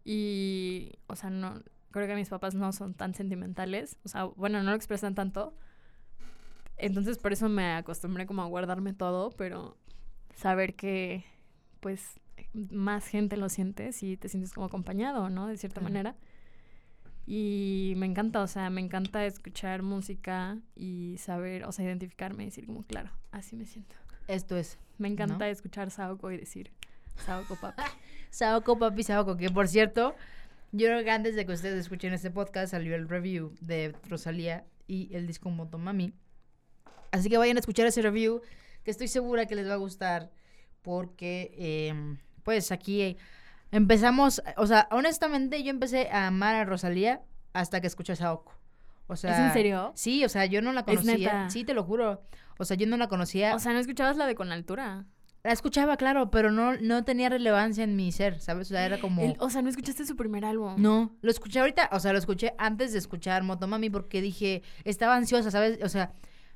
[0.08, 1.60] Y, o sea, no,
[1.90, 3.98] creo que mis papás no son tan sentimentales.
[4.04, 5.52] O sea, bueno, no lo expresan tanto.
[6.76, 9.76] Entonces, por eso me acostumbré como a guardarme todo, pero
[10.36, 11.24] saber que,
[11.80, 12.20] pues,
[12.70, 15.48] más gente lo siente si te sientes como acompañado, ¿no?
[15.48, 16.14] De cierta manera.
[17.26, 22.46] Y me encanta, o sea, me encanta escuchar música y saber, o sea, identificarme y
[22.46, 23.96] decir como, claro, así me siento.
[24.28, 26.70] Esto es Me encanta escuchar Saoko y decir,
[27.24, 27.82] Saoko papi.
[28.30, 30.14] Saoko Papi Saoko, que por cierto,
[30.72, 34.64] yo creo que antes de que ustedes escuchen este podcast salió el review de Rosalía
[34.86, 36.12] y el disco Motomami.
[37.12, 38.42] Así que vayan a escuchar ese review,
[38.84, 40.30] que estoy segura que les va a gustar,
[40.82, 41.54] porque
[41.88, 43.16] em, pues aquí eh,
[43.72, 48.52] empezamos, o sea, honestamente yo empecé a amar a Rosalía hasta que escuché a Saoko.
[49.06, 49.92] O sea, ¿Es en serio?
[49.94, 51.48] Sí, o sea, yo no la conocía.
[51.48, 52.22] Sí, te lo juro.
[52.58, 53.54] O sea, yo no la conocía.
[53.54, 55.06] O sea, ¿no escuchabas la de Con Altura?
[55.46, 58.68] La escuchaba, claro, pero no, no tenía relevancia en mi ser, ¿sabes?
[58.68, 59.22] O sea, era como...
[59.22, 60.74] El- o sea, ¿no escuchaste su primer álbum?
[60.76, 65.16] No, lo escuché ahorita, o sea, lo escuché antes de escuchar Motomami porque dije, estaba
[65.16, 65.78] ansiosa, ¿sabes?
[65.82, 66.12] O sea,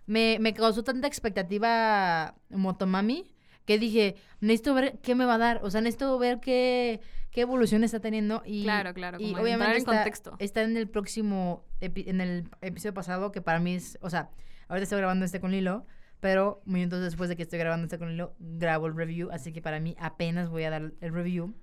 [0.07, 3.33] me, me causó tanta expectativa Motomami
[3.64, 7.00] que dije, necesito ver qué me va a dar, o sea, necesito ver qué,
[7.31, 10.37] qué evolución está teniendo y, Claro, claro, y obviamente en está, contexto.
[10.40, 14.31] está en el próximo, epi- en el episodio pasado que para mí es, o sea,
[14.68, 15.87] ahorita estoy grabando este con Lilo,
[16.20, 19.61] pero minutos después de que estoy grabando este con Lilo, grabo el review, así que
[19.62, 21.54] para mí apenas voy a dar el review.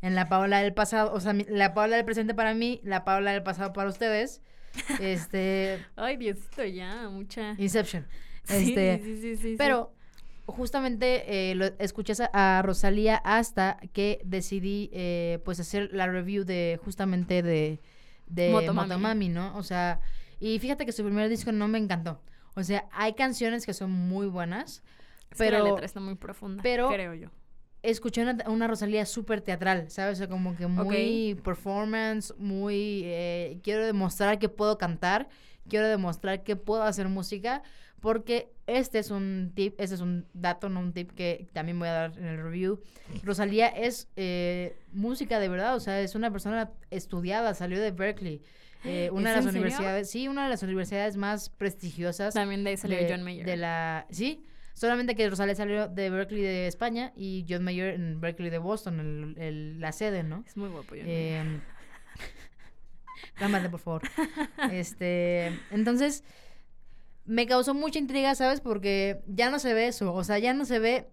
[0.00, 3.04] En la Paola del pasado, o sea, mi- la Paola del presente para mí, la
[3.04, 4.40] Paola del pasado para ustedes.
[5.00, 7.54] Este, Ay, Diosito, ya, mucha.
[7.58, 8.06] Inception.
[8.44, 9.54] Sí, Este, sí, sí, sí, sí.
[9.58, 9.92] pero
[10.46, 16.44] justamente eh, lo, escuché a, a Rosalía hasta que decidí eh, pues hacer la review
[16.44, 17.80] de justamente de,
[18.26, 18.88] de Motomami.
[18.88, 19.28] Motomami.
[19.28, 19.56] ¿no?
[19.56, 20.00] O sea,
[20.40, 22.22] y fíjate que su primer disco no me encantó.
[22.58, 24.82] O sea, hay canciones que son muy buenas,
[25.30, 27.28] Es que la pero letra está muy profunda, pero- creo yo.
[27.82, 30.14] escuché una, una Rosalía súper teatral, ¿sabes?
[30.14, 33.02] O sea, como que muy performance, muy...
[33.04, 35.28] eh, quiero demostrar que puedo cantar,
[35.68, 37.62] quiero demostrar que puedo hacer música,
[38.00, 41.88] porque este es un tip, este es un dato, no un tip que también voy
[41.88, 42.80] a dar en el review.
[43.22, 48.42] Rosalía es eh, música de verdad, o sea, es una persona estudiada, salió de Berkeley.
[48.84, 52.70] Eh, una de ¿Es las universidades, sí, una de las universidades más prestigiosas También de
[52.70, 53.44] ahí salió de, John Mayer.
[53.46, 58.20] de la sí solamente que Rosalía salió de Berkeley de España y John Mayer en
[58.20, 61.46] Berkeley de Boston el, el- la sede no Es muy guapo John Mayer.
[61.46, 61.60] eh,
[63.34, 64.02] cálmate por favor
[64.72, 66.24] este entonces
[67.24, 70.64] me causó mucha intriga sabes porque ya no se ve eso o sea ya no
[70.64, 71.08] se ve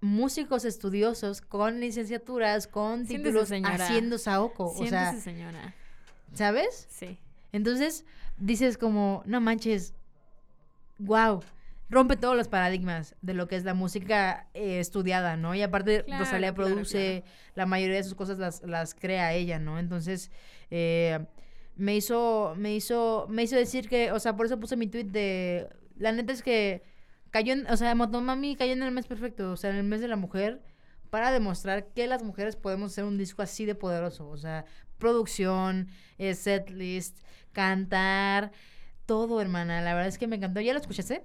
[0.00, 5.74] músicos estudiosos con licenciaturas con títulos haciendo saoco o sea señora.
[6.34, 7.18] Sabes Sí.
[7.52, 8.04] entonces
[8.38, 9.94] dices como, no manches,
[10.98, 11.40] wow,
[11.90, 15.54] rompe todos los paradigmas de lo que es la música eh, estudiada, ¿no?
[15.54, 19.58] Y aparte Claro, Rosalía claro, produce la mayoría de sus cosas las, las crea ella,
[19.58, 19.78] ¿no?
[19.78, 20.30] Entonces
[20.70, 21.24] eh,
[21.76, 25.04] me hizo me hizo me hizo decir que, o sea, por eso puse mi tweet
[25.04, 26.82] de la neta es que
[27.30, 30.00] cayó en, o sea, Motomami cayó en el mes perfecto, o sea, en el mes
[30.00, 30.62] de la mujer
[31.14, 34.64] para demostrar que las mujeres podemos hacer un disco así de poderoso, o sea,
[34.98, 35.86] producción,
[36.18, 37.16] eh, setlist,
[37.52, 38.50] cantar,
[39.06, 39.80] todo, hermana.
[39.80, 40.60] La verdad es que me encantó.
[40.60, 41.22] ¿Ya lo escuchaste?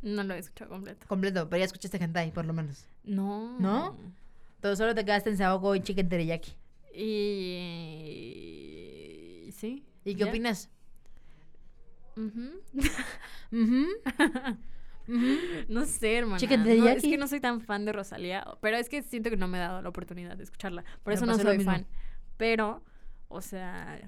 [0.00, 1.06] No lo he escuchado completo.
[1.06, 2.86] Completo, pero ya escuchaste Hentai, por lo menos.
[3.04, 3.60] No.
[3.60, 3.98] ¿No?
[4.62, 6.52] Todo solo te quedaste en Saoko y Chicken Teriyaki.
[6.94, 7.12] Y...
[9.52, 9.84] Sí.
[10.02, 10.70] ¿Y qué opinas?
[12.16, 12.62] Ujú.
[13.52, 13.86] Ujú.
[15.68, 16.38] No sé, hermana.
[16.38, 19.48] No, es que no soy tan fan de Rosalía, pero es que siento que no
[19.48, 20.84] me he dado la oportunidad de escucharla.
[21.02, 21.86] Por eso no lo soy fan.
[22.36, 22.82] Pero,
[23.28, 23.98] o sea,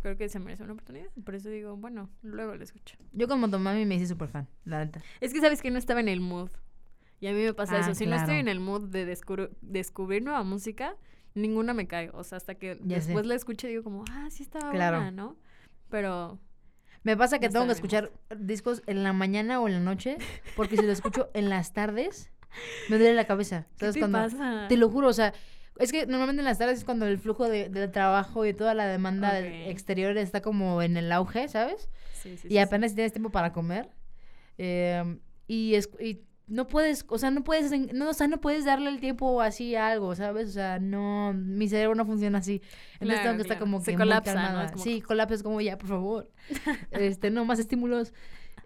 [0.00, 1.06] creo que se merece una oportunidad.
[1.24, 2.96] Por eso digo, bueno, luego la escucho.
[3.12, 5.00] Yo con Motomami me hice súper fan, la neta.
[5.20, 6.50] Es que sabes que no estaba en el mood.
[7.20, 7.94] Y a mí me pasa Ah, eso.
[7.94, 10.96] Si no estoy en el mood de descubrir, descubrir nueva música,
[11.34, 12.10] ninguna me cae.
[12.14, 13.06] O sea, hasta que Ya sé.
[13.06, 14.96] después la escuche digo como, ah, sí estaba Claro.
[14.98, 15.36] buena, ¿no?
[15.88, 16.38] Pero
[17.04, 20.18] Me pasa que No tengo que escuchar discos en la mañana o en la noche,
[20.56, 22.30] porque si lo escucho en las tardes,
[22.88, 23.66] me duele la cabeza.
[23.72, 24.18] ¿qué ¿Sabes te cuando?
[24.18, 24.66] pasa?
[24.68, 25.32] Te lo juro, o sea,
[25.78, 28.74] es que normalmente en las tardes es cuando el flujo de, del trabajo y toda
[28.74, 31.88] la demanda del exterior está como en el auge, ¿sabes?
[32.12, 33.88] Sí, sí, y sí, apenas tienes tiempo para comer.
[34.58, 38.64] eh, y, es, y no puedes, o sea, no puedes, no, o sea, no puedes
[38.64, 40.48] darle el tiempo así a algo, ¿sabes?
[40.48, 42.60] O sea, no, mi cerebro no funciona así.
[42.94, 44.40] Entonces tengo Claro, que estar como Se que colapsa, ¿no?
[44.40, 44.64] calmada.
[44.66, 46.30] Es como- Sí, colapsa, es como ya, por favor.
[46.90, 48.12] este, no más estímulos.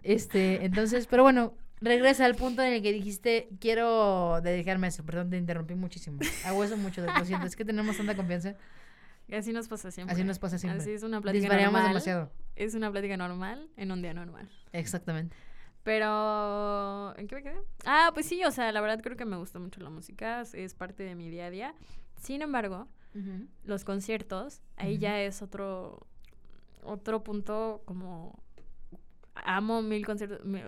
[0.03, 5.05] Este, entonces, pero bueno, regresa al punto en el que dijiste, quiero dedicarme a eso.
[5.05, 6.19] Perdón, te interrumpí muchísimo.
[6.45, 7.45] Hago eso mucho, lo siento.
[7.47, 8.55] Es que tenemos tanta confianza.
[9.31, 10.13] Así nos pasa siempre.
[10.13, 10.81] Así nos pasa siempre.
[10.81, 11.89] Así es una plática Disvariamos normal.
[11.91, 12.31] demasiado.
[12.55, 14.49] Es una plática normal en un día normal.
[14.71, 15.35] Exactamente.
[15.87, 17.61] Pero, ¿en qué me quedé?
[17.85, 20.73] Ah, pues sí, o sea, la verdad creo que me gusta mucho la música, es-
[20.73, 21.73] parte de mi día a día.
[22.17, 22.89] Sin embargo,
[23.63, 26.05] los conciertos, ahí ya es otro,
[26.83, 28.37] otro punto como...
[29.35, 30.43] Amo mil conciertos.
[30.45, 30.61] mi-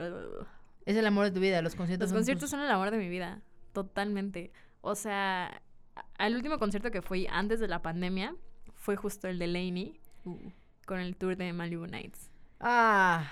[0.86, 2.06] Es el amor de tu vida, los conciertos.
[2.06, 3.42] Los son conciertos tus- son el amor de mi vida,
[3.74, 4.54] totalmente.
[4.80, 5.62] O sea,
[6.18, 8.36] al último concierto que fui antes de la pandemia
[8.74, 10.00] fue justo el de Laney
[10.86, 12.32] con el tour de Malibu Nights.
[12.62, 13.30] Ah,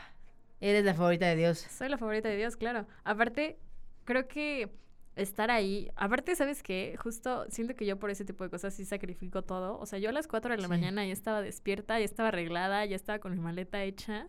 [0.60, 1.60] eres la favorita de Dios.
[1.60, 2.88] Soy la favorita de Dios, claro.
[3.04, 3.58] Aparte,
[4.06, 4.70] creo que
[5.15, 6.96] estar ahí, aparte, ¿sabes qué?
[7.00, 9.80] Justo siento que yo por ese tipo de cosas sí sacrifico todo.
[9.80, 10.70] O sea, yo a las 4 de la Sí.
[10.70, 14.28] mañana ya estaba despierta, ya estaba arreglada, ya estaba con mi maleta hecha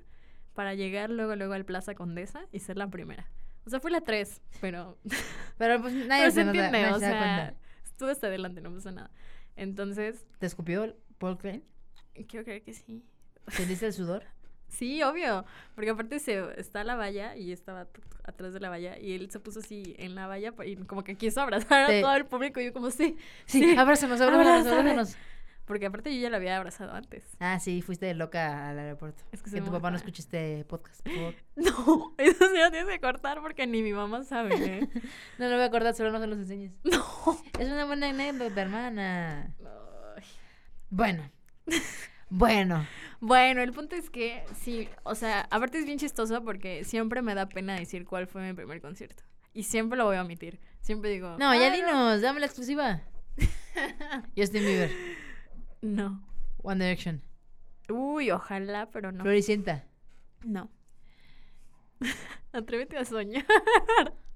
[0.55, 3.29] para llegar luego, luego al Plaza Condesa y ser la primera.
[3.67, 4.99] O sea, fue la 3, pero...
[5.59, 7.61] Pero pues nadie pero se, entiende, nadie o se da sea, cuenta.
[7.85, 9.11] estuve hasta adelante, no pasa nada.
[9.57, 11.63] Entonces, ¿Te escupió Paul Crane?
[12.29, 13.05] quiero creer que sí.
[13.49, 14.23] ¿Sentiste el sudor?
[14.69, 15.45] Sí, obvio.
[15.75, 17.87] Porque aparte se está la valla y estaba
[18.25, 21.17] atrás de la valla y él se puso así en la valla y como que
[21.17, 21.97] quiso abrazar Sí.
[21.97, 23.17] a todo el público y yo como sí.
[23.47, 23.77] Sí, Sí.
[23.77, 25.17] abrázanos, abrázanos.
[25.65, 27.25] Porque aparte yo ya lo había abrazado antes.
[27.41, 29.23] Ah, sí, fuiste loca al aeropuerto.
[29.33, 31.35] Es que Que tu papá no escuche este podcast, por favor.
[31.57, 34.55] No, eso sí lo tienes que cortar porque ni mi mamá sabe.
[34.55, 34.89] ¿eh?
[35.39, 36.73] No lo voy a acordar, solo no se los enseñes.
[36.85, 37.05] no.
[37.59, 39.55] Es una buena anécdota, hermana.
[40.91, 41.31] Bueno.
[42.31, 42.87] Bueno.
[43.21, 47.35] Bueno, el punto es que sí, o sea, aparte es bien chistoso porque siempre me
[47.35, 49.23] da pena decir cuál fue mi primer concierto.
[49.55, 50.61] Y siempre lo voy a omitir.
[50.81, 51.37] Siempre digo.
[51.39, 53.01] No, ya "Ah, dinos, dame la exclusiva.
[54.37, 54.91] Justin Bieber,
[55.83, 56.23] No.
[56.63, 57.23] One Direction,
[57.89, 59.23] Uy, ojalá, pero no.
[59.23, 59.85] Floricienta.
[60.45, 60.71] No.
[62.53, 63.47] Atrévete a soñar.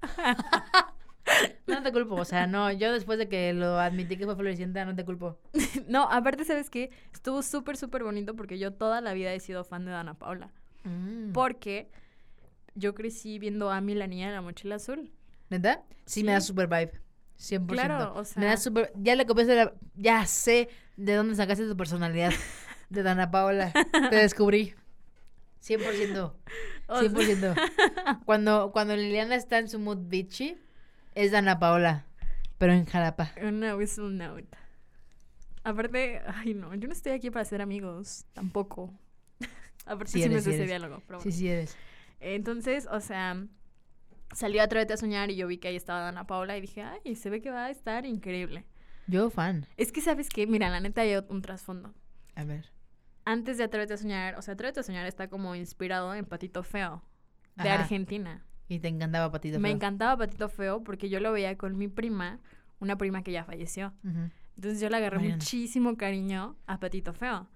[1.67, 4.85] No te culpo, o sea, no, yo después de que lo admití que fue Floricienta,
[4.85, 5.39] no te culpo.
[5.87, 6.91] no, aparte, ¿sabes qué?
[7.13, 10.51] Estuvo súper, súper bonito porque yo toda la vida he sido fan de Dana Paula.
[10.83, 11.31] Mm.
[11.31, 11.89] Porque
[12.75, 15.11] yo crecí viendo a Ami, la niña de la mochila azul.
[15.49, 15.83] ¿Neta?
[16.05, 16.99] Sí, me da super vibe.
[17.39, 17.67] 100%.
[17.67, 18.91] Claro, o Me da sea- super...
[18.95, 19.73] Ya le copiaste la...
[19.95, 22.31] Ya sé de dónde sacaste tu personalidad.
[22.89, 23.71] De Dana Paola.
[24.09, 24.75] Te descubrí.
[25.61, 26.33] 100%.
[26.87, 28.23] O sea- 100%.
[28.25, 30.57] Cuando, cuando Liliana está en su mood bitchy,
[31.15, 32.05] es Dana Paola.
[32.57, 33.31] Pero en Jalapa.
[33.41, 34.47] Una whistle note.
[35.63, 38.93] Aparte, ay no, yo no estoy aquí para ser amigos, tampoco.
[39.85, 41.37] Aparte Sí sí, me eres, sí hace ese diálogo, pero Sí, bueno.
[41.39, 41.77] sí eres.
[42.19, 43.45] Entonces, o sea,
[44.33, 47.15] salió Atrévete a soñar y yo vi que ahí estaba Dana Paula y dije, ay,
[47.15, 48.65] se ve que va a estar increíble.
[49.07, 49.65] Yo fan.
[49.77, 50.47] Es que, ¿sabes qué?
[50.47, 51.93] Mira, la neta hay un trasfondo.
[52.35, 52.71] A ver.
[53.25, 56.63] Antes de Atrévete a soñar, o sea, Atrévete a soñar está como inspirado en Patito
[56.63, 57.03] Feo,
[57.55, 57.81] de Ajá.
[57.83, 58.45] Argentina.
[58.69, 59.75] Y te encantaba Patito Me Feo.
[59.75, 62.39] encantaba Patito Feo porque yo lo veía con mi prima,
[62.79, 63.93] una prima que ya falleció.
[64.03, 64.29] Ujú.
[64.55, 65.35] Entonces yo le agarré Mariana.
[65.37, 67.47] muchísimo cariño a Patito Feo.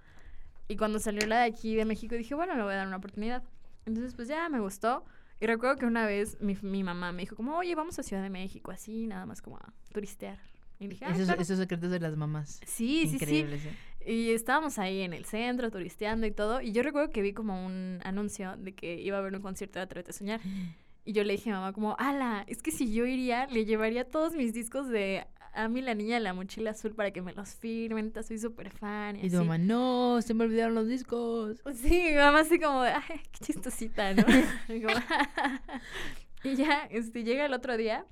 [0.67, 2.97] Y cuando salió la de aquí de México dije, bueno, le voy a dar una
[2.97, 3.43] oportunidad.
[3.85, 5.05] Entonces pues ya me gustó.
[5.39, 8.23] Y recuerdo que una vez mi, mi mamá me dijo como, oye, vamos a Ciudad
[8.23, 10.39] de México, así, nada más como a turistear.
[10.79, 11.41] Y dije, ah, Esos, claro".
[11.41, 12.59] esos secretos de las mamás.
[12.65, 13.13] Sí, sí, sí.
[13.15, 13.65] Increíbles.
[13.65, 14.11] ¿eh?
[14.11, 16.61] Y estábamos ahí en el centro, turisteando y todo.
[16.61, 19.79] Y yo recuerdo que vi como un anuncio de que iba a haber un concierto
[19.79, 20.41] de Atrévete a Soñar.
[21.07, 24.03] Y yo le dije a mamá como, ala, es que si yo iría, le llevaría
[24.09, 27.31] todos mis discos de a mí la niña de la mochila azul para que me
[27.31, 28.11] los firmen.
[28.27, 29.15] Soy súper fan.
[29.15, 29.45] Y, Y tu así.
[29.45, 31.61] mamá, no, se me olvidaron los discos.
[31.81, 34.23] Sí, mi mamá así como ay, qué chistosita, ¿no?
[34.67, 34.99] Y como-
[36.43, 38.05] y ya, este, llega el otro día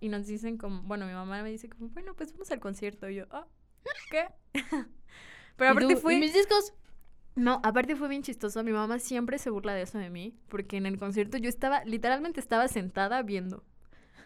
[0.00, 3.08] y nos dicen como, bueno, mi mamá me dice como, bueno, pues vamos al concierto.
[3.08, 3.46] Y yo, ah,
[4.10, 4.24] ¿qué?
[4.52, 6.14] Pero ¿Y aparte fue...
[6.16, 6.74] ¿Y mis discos?
[7.36, 8.62] No, aparte fue bien chistoso.
[8.64, 11.84] Mi mamá siempre se burla de eso de mí, porque en el concierto yo estaba,
[11.84, 13.62] literalmente estaba sentada viendo.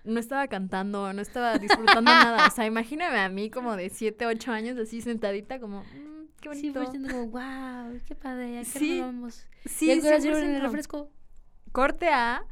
[0.04, 2.46] No estaba cantando, no estaba disfrutando nada.
[2.46, 6.54] O sea, imagíname a mí como de 7, 8 años así sentadita como, "Mm, qué
[6.54, 6.82] Sí, bonito.
[6.82, 9.46] fue siendo como, wow, qué padre, ¿a qué Sí, nos vamos?
[9.66, 10.62] Sí, ¿Y a qué hora sirven el 100%.
[10.62, 11.10] refresco?
[11.72, 12.44] Corte a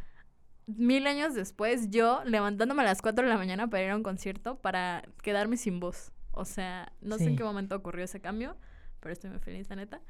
[0.66, 4.02] mil años después, yo levantándome a las 4 de la mañana para ir a un
[4.02, 6.12] concierto para quedarme sin voz.
[6.30, 7.30] O sea, no sé Sí.
[7.30, 8.56] en qué momento ocurrió ese cambio,
[9.02, 10.00] pero estoy muy feliz, la neta.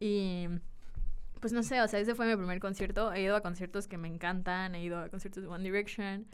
[0.00, 0.48] Y
[1.40, 3.12] pues no sé, o sea, ese fue mi primer concierto.
[3.12, 6.26] He ido a conciertos que me encantan, he ido a conciertos de One Direction,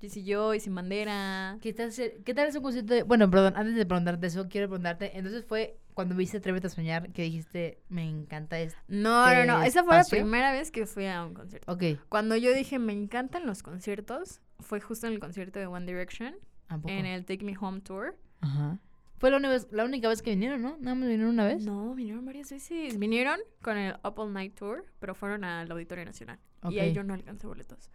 [0.00, 1.58] Jessie Joy, Sin Bandera.
[1.60, 1.92] ¿Qué tal,
[2.24, 3.02] ¿Qué tal es un concierto de...
[3.02, 7.10] Bueno, perdón, antes de preguntarte eso, quiero preguntarte, entonces fue cuando viste Atrévete a Soñar
[7.12, 8.78] que dijiste, me encanta esto.
[8.88, 11.72] No, no, no, ¿Qué esa fue la primera vez que fui a un concierto.
[11.72, 15.86] Ok, Cuando yo dije, me encantan los conciertos, fue justo en el concierto de One
[15.86, 16.34] Direction,
[16.68, 16.90] ¿a poco?
[16.90, 18.16] en el Take Me Home Tour.
[18.40, 18.78] Ajá.
[19.18, 20.76] Fue la única, vez, la única vez que vinieron, ¿no?
[20.78, 21.64] Nada más vinieron una vez.
[21.64, 22.98] No, vinieron varias veces.
[22.98, 26.38] Vinieron con el Up All Night Tour, pero fueron al Auditorio Nacional.
[26.68, 27.90] Y ahí yo no alcancé boletos.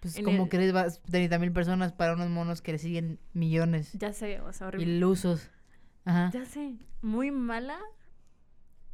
[0.00, 3.18] Pues en como el- que vas 30 mil personas para unos monos que le siguen
[3.32, 3.92] millones.
[3.94, 4.86] Ya sé, o sea, horrible.
[4.96, 5.50] Ilusos.
[6.04, 6.30] Ajá.
[6.34, 7.78] Ya sé, muy mala,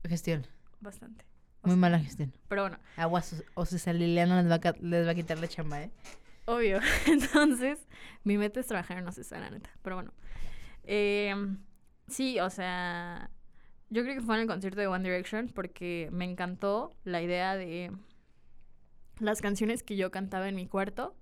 [0.09, 0.47] Gestión.
[0.81, 1.25] bastante.
[1.63, 2.33] Muy mala gestión.
[2.49, 5.83] Pero bueno, Aguas, o César Liliana les va, a, les va a quitar la chamba,
[5.83, 5.91] ¿eh?
[6.47, 6.79] obvio.
[7.07, 7.87] Entonces,
[8.25, 9.71] mi meta es trabajar en OCESA, la neta.
[9.83, 10.13] Pero bueno.
[10.85, 11.59] Em,
[12.11, 13.31] sí, o sea,
[13.89, 17.57] yo creo que fue en el concierto de One Direction porque me encantó la idea
[17.57, 17.93] de
[19.19, 21.15] las canciones que yo cantaba en mi cuarto.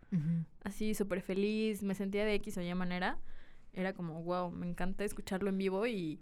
[0.64, 3.18] así súper feliz, me sentía de X o Y manera.
[3.72, 6.20] Era como, wow, me encanta escucharlo en vivo y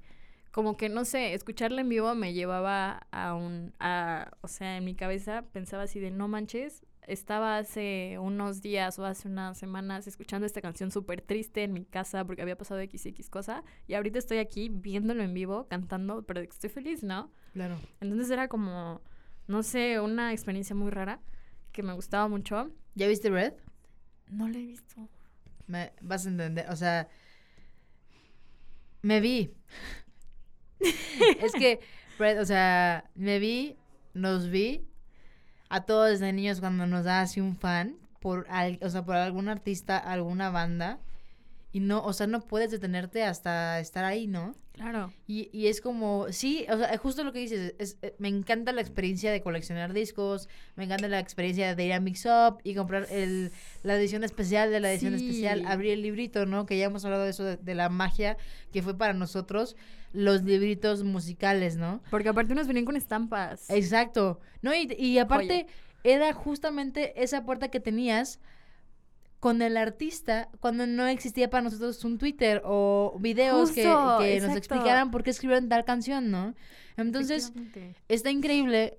[0.51, 4.87] como que, no sé, escucharlo en vivo me llevaba a un, a, o sea, en
[4.87, 10.07] mi cabeza pensaba así de, no manches, estaba hace unos días o hace unas semanas
[10.07, 13.63] escuchando esta canción súper triste en mi casa porque había pasado X y X cosa
[13.87, 17.31] y ahorita estoy aquí viéndolo en vivo, cantando, pero estoy feliz, ¿no?
[17.53, 17.79] Claro.
[18.01, 19.01] Entonces era como,
[19.47, 21.21] no sé, una experiencia muy rara
[21.73, 22.71] que me gustaba mucho.
[22.95, 23.55] ¿Ya viste Red?
[24.29, 25.09] No la he visto.
[25.67, 27.09] Me, vas a entender, o sea,
[29.03, 29.55] me vi.
[31.41, 31.81] es que,
[32.19, 33.77] Red, o sea, me vi,
[34.15, 34.89] nos vi
[35.69, 39.17] a todos desde niños cuando nos da así un fan por, al- o sea, por
[39.17, 40.99] algún artista, alguna banda.
[41.73, 44.55] Y no, o sea, no puedes detenerte hasta estar ahí, ¿no?
[44.77, 45.11] Claro.
[45.27, 48.73] Y, y es como, sí, o sea, justo lo que dices, es, eh, me encanta
[48.73, 52.75] la experiencia de coleccionar discos, me encanta la experiencia de ir a Mix Up y
[52.75, 55.27] comprar el, la edición especial de la edición Sí.
[55.27, 56.67] especial, abrir el librito, ¿no?
[56.67, 58.37] Que ya hemos hablado de eso, de, de la magia
[58.71, 59.77] que fue para nosotros
[60.13, 62.03] los libritos musicales, ¿no?
[62.11, 63.69] Porque aparte unos venían con estampas.
[63.71, 64.41] Exacto.
[64.63, 65.67] No, y, y aparte
[66.05, 68.41] era justamente esa puerta que tenías
[69.41, 74.41] con el artista cuando no existía para nosotros un Twitter o videos que, Justo, que
[74.41, 76.55] nos explicaran por qué escribieron tal canción, ¿no?
[76.97, 77.53] Entonces,
[78.09, 78.99] está increíble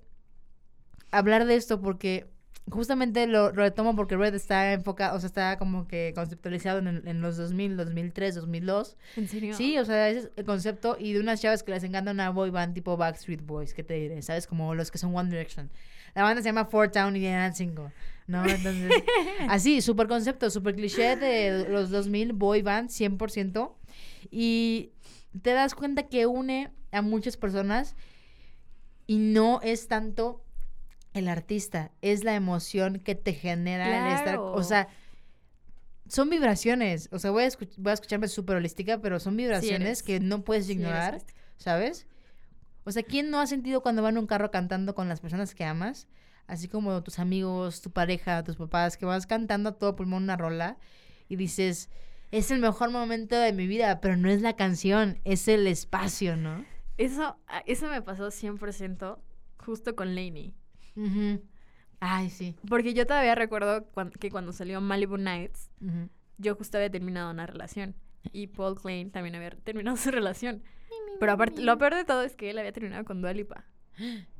[1.10, 2.26] hablar de esto porque
[2.70, 7.02] justamente lo, lo retomo porque Red está enfocado, o sea, está como que conceptualizado en,
[7.06, 8.96] en los 2000, 2003, 2002.
[9.16, 9.54] ¿En serio?
[9.54, 12.30] Sí, o sea, ese es el concepto y de unas chavas que les encanta una
[12.30, 14.22] boy band tipo Backstreet Boys, ¿qué te diré?
[14.22, 14.46] ¿Sabes?
[14.46, 15.70] Como los que son One Direction.
[16.14, 17.90] La banda se llama Four Town y eran cinco,
[18.28, 18.44] ¿no?
[18.46, 18.92] Entonces,
[19.48, 23.74] así, súper concepto, súper cliché de los 2000 boy band, 100%.
[24.30, 24.90] Y
[25.42, 27.96] te das cuenta que une a muchas personas
[29.08, 30.44] y no es tanto
[31.14, 34.62] el artista, es la emoción que te genera el estar, o Claro.
[34.62, 34.88] sea,
[36.08, 40.02] son vibraciones, o sea, voy a, escuch- voy a escucharme súper holística, pero son vibraciones
[40.02, 41.20] que no puedes ignorar.
[41.56, 42.06] ¿sabes?
[42.84, 45.54] O sea, ¿quién no ha sentido cuando va en un carro cantando con las personas
[45.56, 46.06] que amas?
[46.48, 50.36] Así como tus amigos, tu pareja, tus papás, que vas cantando a todo pulmón una
[50.36, 50.76] rola
[51.28, 51.90] y dices,
[52.32, 56.36] es el mejor momento de mi vida, pero no es la canción, es el espacio,
[56.36, 56.64] ¿no?
[56.96, 59.18] Eso, a- eso me pasó 100%
[59.58, 60.52] justo con Lainey.
[60.96, 61.40] Ujú.
[62.00, 62.56] Ay, sí.
[62.68, 63.86] Porque yo todavía recuerdo
[64.18, 65.70] que cuando salió Malibu Nights,
[66.38, 67.94] yo justo había terminado una relación.
[68.32, 70.62] Y Paul Klein también había terminado su relación.
[71.20, 73.64] Pero aparte, lo peor de todo es que él había terminado con Dua Lipa.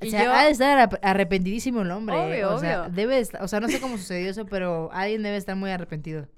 [0.00, 2.16] O sea, yo- ha de estar arrep- arrepentidísimo el hombre.
[2.16, 2.44] ¿eh?
[2.44, 2.92] Obvio, o sea, obvio.
[2.94, 6.28] debe estar- o sea, no sé cómo sucedió eso, pero alguien debe estar muy arrepentido.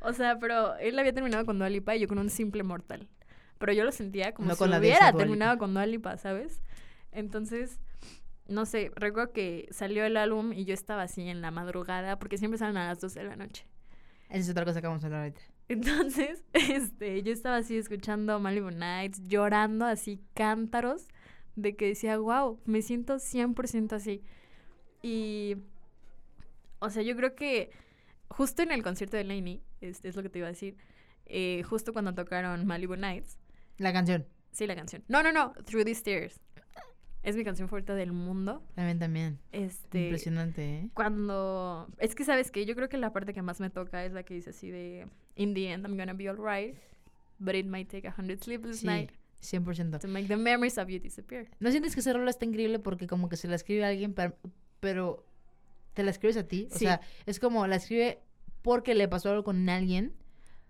[0.00, 3.08] O sea, pero él había terminado con Dua Lipa y yo con un simple mortal.
[3.58, 6.62] Pero yo lo sentía como No si con la hubiera terminado con Dua Lipa, ¿sabes?
[7.10, 7.80] Entonces,
[8.46, 12.38] no sé, recuerdo que salió el álbum y yo estaba así en la madrugada, porque
[12.38, 13.66] siempre salen a las 12 de la noche.
[14.28, 15.40] Esa es otra cosa que vamos a hablar ahorita.
[15.68, 21.08] Entonces, este, yo estaba así escuchando Malibu Nights, llorando así cántaros,
[21.60, 24.22] de que decía, wow, me siento 100% así.
[25.02, 25.56] Y,
[26.78, 27.70] o sea, yo creo que
[28.28, 30.76] justo en el concierto de Lainey, este es lo que te iba a decir,
[31.26, 33.38] eh, justo cuando tocaron Malibu Nights,
[33.78, 34.26] La canción.
[34.52, 35.02] sí, la canción.
[35.08, 36.40] No, no, no, Through These Tears.
[37.24, 38.62] Es mi canción favorita del mundo.
[38.76, 39.38] También, también.
[39.50, 40.90] Este, Impresionante, ¿eh?
[40.94, 44.12] cuando es que sabes que yo creo que la parte que más me toca es
[44.12, 46.76] la que dice así de in the end I'm gonna be alright
[47.40, 50.00] but it might take a hundred sleepless Sí, nights 100%.
[50.00, 53.06] to make the memories of you disappear ¿No sientes que esa rola está increíble porque
[53.06, 54.36] como que se la escribe a alguien, pero,
[54.80, 55.24] pero
[55.94, 56.68] te la escribes a ti?
[56.70, 56.80] O Sí.
[56.86, 58.20] sea, es como la escribe
[58.62, 60.12] porque le pasó algo con alguien,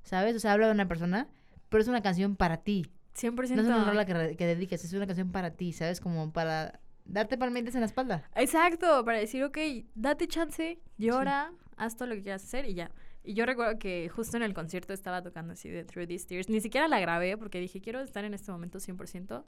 [0.03, 0.37] ¿sabes?
[0.37, 1.29] O sea, habla de una persona,
[1.69, 2.87] pero es una canción para ti.
[3.15, 6.01] 100% No es una rola que, que dediques, es una canción para ti, ¿sabes?
[6.01, 8.29] Como para darte palmitas en la espalda.
[8.37, 9.57] exacto para decir ok
[9.95, 12.91] date chance llora haz todo lo que quieras hacer y ya
[13.25, 16.49] y yo recuerdo que justo en el concierto estaba tocando así de Through These Tears
[16.49, 19.45] ni siquiera la grabé porque dije quiero estar en este momento 100%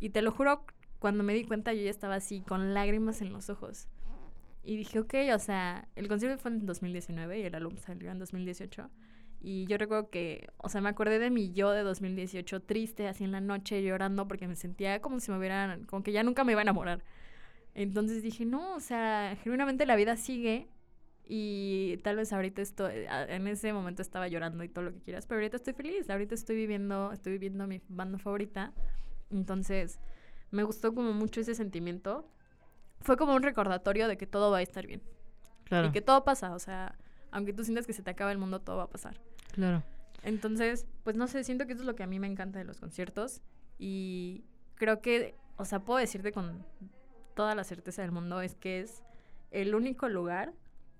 [0.00, 0.64] y te lo juro
[0.98, 3.88] cuando me di cuenta yo ya estaba así con lágrimas en los ojos
[4.64, 8.18] Y dije, ok, o sea, el concierto fue en 2019 y el álbum salió en
[8.18, 8.90] 2018.
[9.40, 13.24] Y yo recuerdo que, o sea, me acordé de mi yo de 2018 triste, así
[13.24, 16.44] en la noche, llorando, porque me sentía como si me hubieran, como que ya nunca
[16.44, 17.04] me iba a enamorar.
[17.74, 20.68] Entonces dije, no, o sea, genuinamente la vida sigue
[21.24, 25.00] y tal vez ahorita estoy, a- en ese momento estaba llorando y todo lo que
[25.00, 28.72] quieras, pero ahorita estoy feliz, ahorita estoy viviendo, estoy viviendo mi banda favorita.
[29.30, 29.98] Entonces,
[30.50, 32.28] me gustó como mucho ese sentimiento.
[33.00, 35.02] Fue como un recordatorio de que todo va a estar bien.
[35.64, 35.88] Claro.
[35.88, 36.98] Y que todo pasa, o sea,
[37.30, 39.18] aunque tú sientas que se te acaba el mundo, todo va a pasar.
[39.52, 39.82] Claro.
[40.22, 42.64] Entonces, pues no sé, siento que eso es lo que a mí me encanta de
[42.64, 43.40] los conciertos.
[43.78, 46.64] Y creo que, o sea, puedo decirte con
[47.34, 49.02] toda la certeza del mundo, es que es
[49.50, 50.52] el único lugar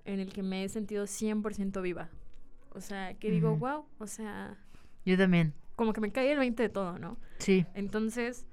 [0.04, 2.08] en el que me he sentido 100% viva.
[2.74, 4.56] O sea, que digo, wow, o sea,
[5.04, 5.52] Yo también.
[5.76, 7.18] como que me cae el 20 de todo, ¿no?
[7.38, 7.66] Sí.
[7.74, 8.46] Entonces,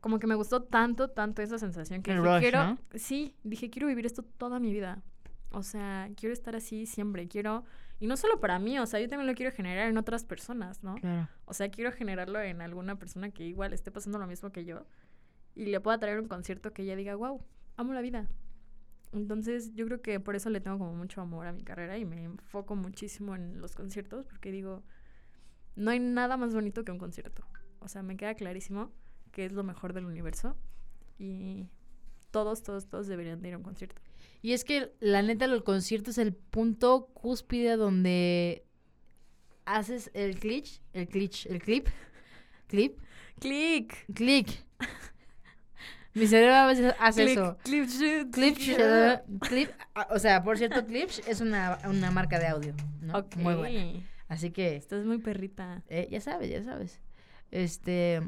[0.00, 2.78] como que me gustó tanto, tanto esa sensación que El dije, rush, quiero, ¿no?
[2.94, 5.02] sí, dije, quiero vivir esto toda mi vida.
[5.52, 7.64] O sea, quiero estar así siempre, quiero,
[7.98, 10.82] y no solo para mí, o sea, yo también lo quiero generar en otras personas,
[10.82, 10.94] ¿no?
[10.96, 11.28] Claro.
[11.44, 14.86] O sea, quiero generarlo en alguna persona que igual esté pasando lo mismo que yo
[15.56, 17.42] y le pueda traer un concierto que ella diga, wow,
[17.76, 18.28] amo la vida.
[19.12, 22.04] Entonces, yo creo que por eso le tengo como mucho amor a mi carrera y
[22.04, 24.84] me enfoco muchísimo en los conciertos porque digo,
[25.74, 27.44] no hay nada más bonito que un concierto.
[27.80, 28.92] O sea, me queda clarísimo
[29.32, 30.56] que es lo mejor del universo
[31.18, 31.68] y
[32.30, 34.00] todos, todos, todos deberían de ir a un concierto.
[34.42, 38.64] Y es que la neta, el concierto es el punto cúspide donde
[39.64, 41.88] haces el glitch, el glitch, el clip,
[42.68, 42.98] clip,
[43.40, 44.04] ¡Click!
[44.12, 44.66] click.
[46.14, 47.56] Mi cerebro a veces hace Click, eso.
[47.62, 48.30] clip, shoot,
[49.48, 52.74] Clip, ah, o sea, por cierto, Clips es una, una marca de audio.
[53.36, 54.00] Muy buena.
[54.28, 55.82] Así que, Estás muy perrita.
[55.88, 57.00] eh, ya sabes, ya sabes.
[57.52, 58.20] Este,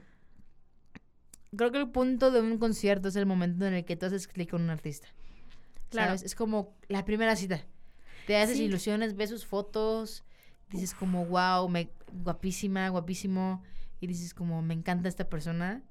[1.57, 4.27] creo que el punto de un concierto es el momento en el que tú haces
[4.29, 5.09] clic con un artista.
[5.91, 6.09] Claro.
[6.09, 6.23] ¿Sabes?
[6.23, 7.61] Es como la primera cita.
[8.27, 8.65] Te haces Sí.
[8.65, 10.25] ilusiones, ves sus fotos,
[10.71, 13.63] dices como, wow, me, guapísima, guapísimo.
[14.01, 15.83] Y dices como, me encanta esta persona.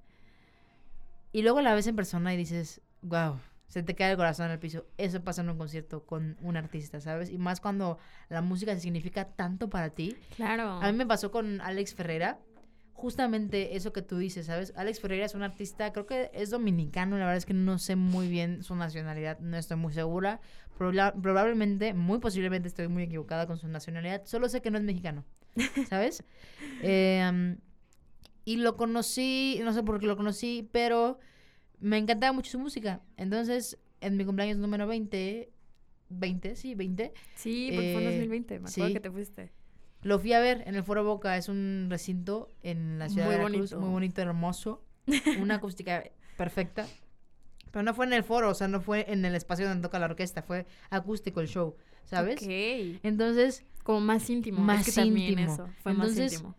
[1.32, 4.52] Y luego la ves en persona y dices, wow, se te cae el corazón en
[4.54, 4.86] el piso.
[4.98, 7.30] Eso pasa en un concierto con un artista, ¿sabes?
[7.30, 7.98] Y más cuando
[8.30, 10.16] la música significa tanto para ti.
[10.36, 10.64] Claro.
[10.82, 12.40] A mí me pasó con Alex Ferreira.
[12.94, 14.74] Justamente eso que tú dices, ¿sabes?
[14.76, 17.96] Alex Ferreira es un artista, creo que es dominicano, la verdad es que no sé
[17.96, 20.40] muy bien su nacionalidad, no estoy muy segura.
[20.78, 24.84] Proba- probablemente, muy posiblemente estoy muy equivocada con su nacionalidad, solo sé que no es
[24.84, 25.24] mexicano,
[25.90, 26.24] ¿sabes?
[26.84, 27.56] Eh,
[28.46, 31.20] y lo conocí, no sé por qué lo conocí, pero
[31.80, 33.02] me encantaba mucho su música.
[33.18, 35.52] Entonces, en mi cumpleaños número 20,
[36.10, 38.94] 20, sí, 20, Sí, porque fue en Eh, 2020, me acuerdo sí.
[38.94, 39.52] que te fuiste.
[40.04, 43.34] Lo fui a ver en el Foro Boca, es un recinto en la ciudad Muy
[43.36, 43.80] de Veracruz, bonito.
[43.80, 44.84] muy bonito, hermoso,
[45.40, 46.04] una acústica
[46.38, 46.88] perfecta.
[47.72, 49.98] Pero no fue en el foro, o sea, no fue en el espacio donde toca
[50.00, 52.42] la orquesta, fue acústico el show, ¿sabes?
[52.42, 52.50] Ok.
[53.04, 54.58] Entonces, Como más íntimo.
[54.60, 55.54] es Más que también íntimo.
[55.54, 56.56] eso, fue Entonces, más íntimo.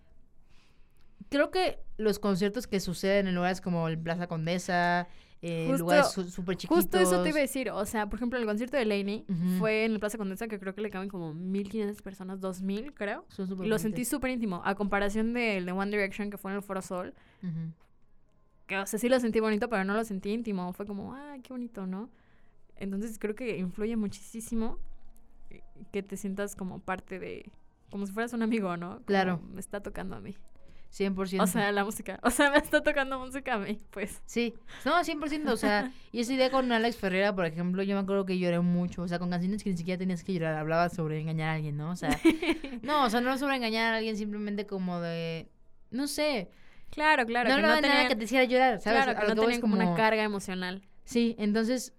[1.33, 5.09] Creo que los conciertos que suceden en lugares como el Plaza Condesa,
[5.41, 6.85] eh, Justo- lugares su- súper chiquitos.
[6.85, 7.71] Justo eso te iba a decir.
[7.71, 9.59] O sea, por ejemplo, el concierto de Lainey Ujú.
[9.59, 13.25] fue en el Plaza Condesa, que creo que le caben como 1500 personas, 2000, creo.
[13.29, 14.63] son lo sentí súper íntimo.
[14.65, 17.13] A comparación del de One Direction, que fue en el Foro Sol,
[18.67, 20.73] que, o sea, sí lo sentí bonito, pero no lo sentí íntimo.
[20.73, 22.09] Fue como, ay, qué bonito, ¿no?
[22.77, 24.79] Entonces creo que influye muchísimo
[25.93, 27.51] que te sientas como parte de,
[27.91, 28.91] como si fueras un amigo, ¿no?
[28.95, 29.41] Como Claro.
[29.53, 30.37] Me está tocando a mí.
[30.93, 31.41] 100%.
[31.43, 32.21] O sea, la música.
[32.23, 34.21] O sea, me está tocando música a mí, pues.
[34.27, 38.03] Sí, no, 100%, o sea, y esa idea con Alex Ferreira, por ejemplo, yo me
[38.03, 40.89] acuerdo que lloré mucho, o sea, con canciones que ni siquiera tenías que llorar, hablaba
[40.91, 41.91] sobre engañar a alguien, ¿no?
[41.91, 42.11] O sea,
[42.83, 45.49] no, o sea, no sobre engañar a alguien, simplemente como de,
[45.91, 46.51] no sé,
[46.91, 47.49] Claro, claro.
[47.49, 49.05] no que no nada que te hiciera llorar, ¿sabes?
[49.05, 50.83] claro, que no tenían como una carga emocional.
[51.05, 51.95] Sí, entonces,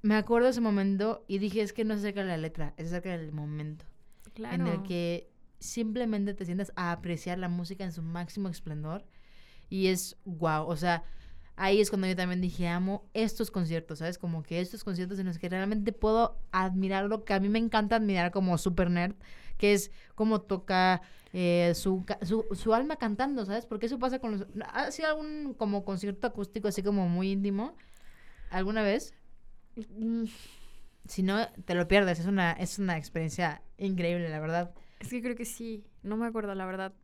[0.00, 2.72] me acuerdo de ese momento y dije, es que no es acerca de la letra,
[2.78, 3.84] es acerca del momento,
[4.32, 4.54] Claro.
[4.54, 5.28] en el que
[5.64, 9.04] simplemente te sientas a apreciar la música en su máximo esplendor
[9.70, 11.04] y es wow, o sea,
[11.56, 14.18] ahí es cuando yo también dije, amo estos conciertos, ¿sabes?
[14.18, 17.58] Como que estos conciertos en los que realmente puedo admirar lo que a mí me
[17.58, 19.14] encanta admirar como super nerd,
[19.58, 21.02] que es cómo toca
[21.32, 23.66] eh, su, su, su alma cantando, ¿sabes?
[23.66, 24.46] Porque eso pasa con los...
[24.72, 27.76] ¿Ha sido algún como concierto acústico así como muy íntimo?
[28.50, 29.14] ¿Alguna vez?
[29.76, 30.24] Mm,
[31.06, 34.74] Si no, te lo pierdes, es una, es una experiencia increíble, la verdad.
[35.04, 35.84] Es que creo que sí.
[36.02, 36.94] No me acuerdo, la verdad.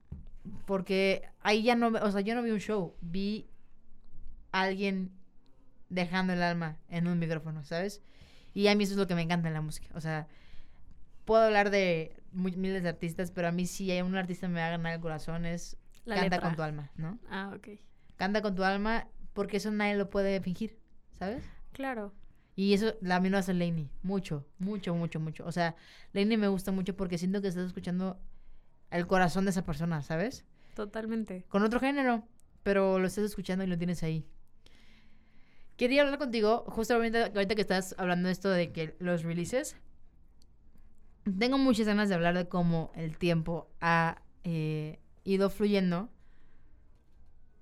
[0.65, 3.47] Porque ahí ya no, o sea, yo no vi un show, vi
[4.53, 5.13] a alguien
[5.91, 8.03] dejando el alma en un micrófono, ¿sabes?
[8.55, 9.89] Y a mí eso es lo que me encanta en la música.
[9.95, 10.29] O sea,
[11.27, 14.69] puedo hablar de miles de artistas, pero a mí si hay un artista me va
[14.69, 16.49] a ganar el corazón es La canta letra.
[16.49, 17.19] con tu alma, ¿no?
[17.29, 17.69] Ah, ok.
[18.17, 20.79] Canta con tu alma porque eso nadie lo puede fingir,
[21.19, 21.45] ¿sabes?
[21.73, 22.15] Claro.
[22.57, 23.91] Y eso mí lo hace Lainey.
[24.03, 25.47] Mucho, mucho, mucho, mucho.
[25.47, 25.77] O sea,
[26.13, 28.21] Lainey me gusta mucho porque siento que estás escuchando
[28.91, 30.45] el corazón de esa persona, ¿sabes?
[30.75, 31.45] Totalmente.
[31.49, 32.25] Con otro género,
[32.63, 34.27] pero lo estás escuchando y lo tienes ahí.
[35.77, 39.77] Quería hablar contigo, justo ahorita, ahorita que estás hablando de esto de que los releases.
[41.39, 46.11] Tengo muchas ganas de hablar de cómo el tiempo ha eh, ido fluyendo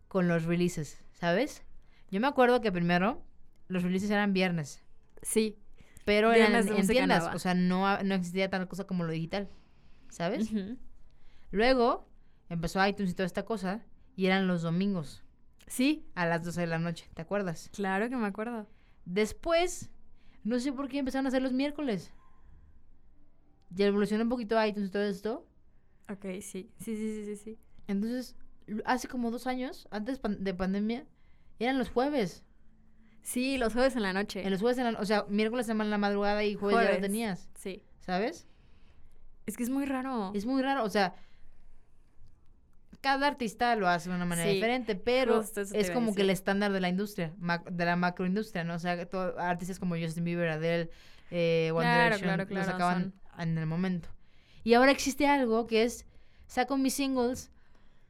[0.09, 1.62] con los releases, ¿sabes?
[2.11, 3.22] Yo me acuerdo que primero
[3.68, 4.82] los releases eran viernes,
[5.22, 5.56] Sí.
[6.04, 9.04] pero eran Viernes en, de en tiendas, o sea, no, no existía tal cosa como
[9.04, 9.48] lo digital,
[10.08, 10.50] ¿sabes?
[11.50, 12.08] Luego
[12.48, 13.84] empezó iTunes y toda esta cosa
[14.16, 15.22] y eran los domingos
[15.66, 17.70] Sí, a las 12 de la noche, ¿te acuerdas?
[17.74, 18.66] claro que me acuerdo.
[19.04, 19.90] Después,
[20.44, 22.12] no sé por qué empezaron a hacer los miércoles.
[23.76, 25.46] Y evolucionó un poquito iTunes y todo esto.
[26.08, 26.70] Ok, sí.
[26.78, 27.58] Sí, sí, sí, sí, sí.
[27.86, 28.34] Entonces,
[28.86, 31.06] hace como dos años, antes de pandemia,
[31.58, 32.44] eran los jueves.
[33.22, 34.42] Sí, los jueves en la noche.
[34.44, 36.86] En los jueves, en la- o sea, miércoles en la madrugada y jueves, ya lo
[36.88, 37.02] Jueves.
[37.02, 37.82] tenías, Sí.
[38.00, 38.46] ¿sabes?
[39.46, 40.32] Es que es muy raro.
[40.34, 41.14] Es muy raro, o sea,
[43.00, 45.40] cada artista lo hace de una manera Sí, diferente, pero
[45.72, 47.32] es como que el estándar de la industria,
[47.70, 48.74] de la macroindustria, ¿no?
[48.74, 50.90] O sea, todo- artistas como Justin Bieber, Adele,
[51.30, 54.08] eh, One Claro, Direction, claro, los claro, sacaban en el momento.
[54.64, 56.06] Y ahora existe algo que es,
[56.46, 57.50] saco mis singles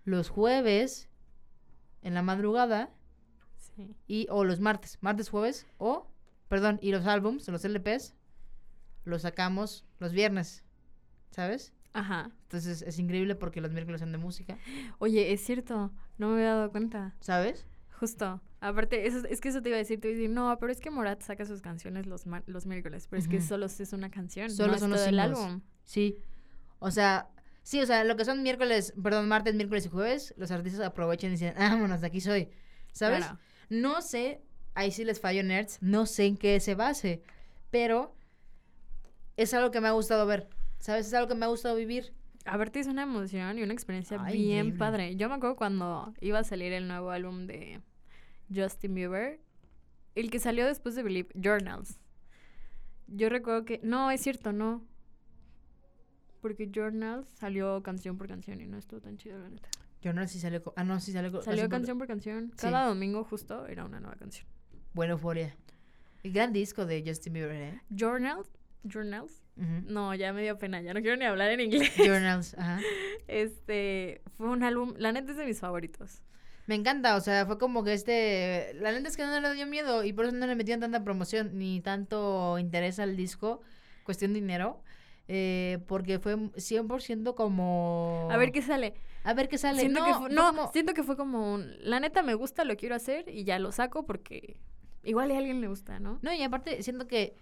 [0.05, 1.09] los jueves
[2.03, 2.89] en la madrugada
[3.79, 3.95] Sí.
[4.09, 6.11] y o los martes, martes, jueves, o,
[6.49, 8.17] perdón, y los álbums, los LPs,
[9.05, 10.65] los sacamos los viernes,
[11.31, 11.73] ¿sabes?
[11.93, 12.31] Ajá.
[12.43, 14.59] Entonces es increíble porque los miércoles son de música,
[14.99, 15.93] Oye, es cierto.
[16.19, 17.15] No me había dado cuenta.
[17.21, 17.67] ¿sabes?
[18.01, 18.41] Justo.
[18.61, 20.01] Aparte, eso, es que eso te iba a decir.
[20.01, 22.67] Te iba a decir, no, pero es que Morat saca sus canciones los, mar- los
[22.67, 23.07] miércoles.
[23.09, 24.51] Pero es que solo es una canción.
[24.51, 25.61] Solo no son es los todo el álbum.
[25.85, 26.19] Sí.
[26.81, 27.31] O sea,
[27.63, 31.31] sí, o sea, lo que son miércoles, perdón, martes, miércoles y jueves, los artistas aprovechan
[31.31, 32.51] y dicen, vámonos, de aquí soy.
[32.93, 33.19] ¿Sabes?
[33.25, 33.39] Claro.
[33.69, 34.43] No sé,
[34.75, 37.23] ahí sí les fallo nerds, no sé en qué se base,
[37.71, 38.15] pero
[39.37, 40.49] es algo que me ha gustado ver.
[40.79, 41.07] ¿Sabes?
[41.07, 42.13] Es algo que me ha gustado vivir.
[42.45, 45.17] Aparte es una emoción y una experiencia Ay, bien padre.
[45.17, 47.83] Yo me acuerdo cuando iba a salir el nuevo álbum de
[48.55, 49.41] Justin Bieber,
[50.15, 51.99] el que salió después de Believe, Journals.
[53.07, 53.81] Yo recuerdo que...
[53.83, 54.83] No, es cierto, no.
[56.41, 59.69] Porque Journals salió canción por canción y no estuvo tan chido, la neta.
[60.01, 60.63] Yo no sé si salió.
[60.77, 61.43] Ah, no, sí salió.
[61.43, 62.53] Salió canción por canción.
[62.53, 62.63] Sí.
[62.63, 64.47] Cada domingo justo era una nueva canción.
[64.95, 65.57] Buena euforia.
[66.23, 67.83] El gran disco de Justin Bieber, ¿eh?
[67.91, 68.49] Journals.
[68.85, 69.43] Journals.
[69.57, 69.93] Ujú.
[69.93, 70.81] No, ya me dio pena.
[70.81, 71.93] Ya no quiero ni hablar en inglés.
[71.97, 72.81] Journals, ajá.
[73.29, 76.23] Este fue un álbum, la neta es de mis favoritos.
[76.67, 78.75] Me encanta, o sea, fue como que este...
[78.75, 81.03] La neta es que no le dio miedo y por eso no le metían tanta
[81.03, 83.63] promoción ni tanto interés al disco,
[84.05, 84.83] cuestión de dinero,
[85.29, 88.29] eh, porque fue 100% como...
[88.31, 88.95] A ver qué sale.
[89.29, 89.81] A ver qué sale.
[89.81, 92.33] Siento no, que fue, fue no, como- siento que fue como un, la neta me
[92.33, 94.59] gusta, lo quiero hacer y ya lo saco porque
[95.05, 96.19] igual a alguien le gusta, ¿no?
[96.23, 97.37] No, y aparte siento que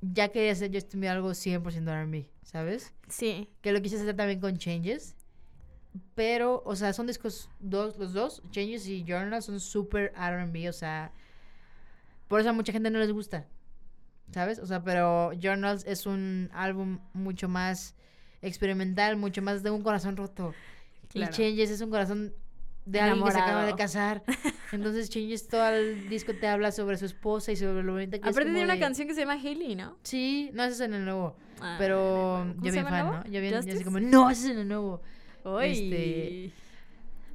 [0.00, 2.94] ya quería hacer Justin Bieber algo 100% R&B, ¿sabes?
[3.08, 3.48] Sí.
[3.60, 5.16] Que lo quise hacer también con Changes.
[6.14, 10.72] Pero, o sea, son discos dos, los dos, Changes y Journal, son súper R&B, o
[10.72, 11.10] sea,
[12.28, 13.48] por eso a mucha gente no les gusta,
[14.30, 14.60] ¿sabes?
[14.60, 17.96] O sea, pero Journals es un álbum mucho más
[18.42, 20.54] experimental, mucho más de un corazón roto.
[21.10, 21.32] Claro.
[21.32, 22.32] Y Changes es un corazón
[22.86, 23.76] de alguien que se acaba de Enamorado.
[23.76, 24.22] casar.
[24.72, 28.28] Entonces Changes todo el disco te habla sobre su esposa y sobre lo bonita que
[28.28, 28.34] es.
[28.34, 29.96] Aparte tiene una de- canción que se llama Haley, ¿no?
[30.02, 31.36] Sí, no, ese es en el nuevo.
[31.60, 33.06] Ah, Pero ¿cómo yo bien fan?
[33.06, 33.24] ¿no?
[33.24, 35.02] Yo bien, yo así como, no, ese es en el nuevo.
[35.44, 35.66] Uy.
[35.66, 36.52] este,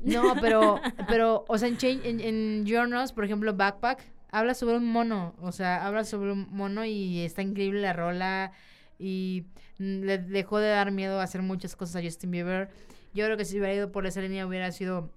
[0.03, 4.77] No, pero, pero, o sea, en, Change, en, en Journals, por ejemplo, Backpack, habla sobre
[4.77, 5.33] un mono.
[5.41, 8.51] O sea, habla sobre un mono y está increíble la rola.
[8.99, 9.45] Y
[9.77, 12.69] le dejó de dar miedo a hacer muchas cosas a Justin Bieber.
[13.15, 15.09] Yo creo que si hubiera ido por esa línea hubiera sido,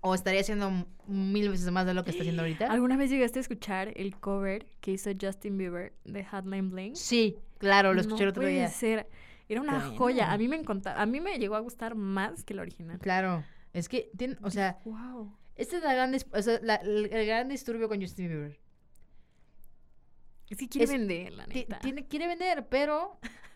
[0.00, 2.66] o estaría haciendo mil veces más de lo que está haciendo ahorita.
[2.72, 6.96] ¿Alguna vez llegaste a escuchar el cover que hizo Justin Bieber de Hotline Bling?
[6.96, 8.68] Sí, claro, lo escuché no el otro puede día.
[8.68, 9.08] ser.
[9.48, 10.32] Era una joya.
[10.32, 12.98] A mí me encanta, a mí me llegó a gustar más que el original.
[12.98, 13.44] Claro.
[13.74, 15.36] Es que, tiene, o sea, wow.
[15.56, 18.58] este es la gran dis- o sea, la- el, el gran disturbio con Justin Bieber.
[20.48, 21.78] Es que quiere Es- vender, la neta.
[21.80, 23.18] tiene, quiere vender, pero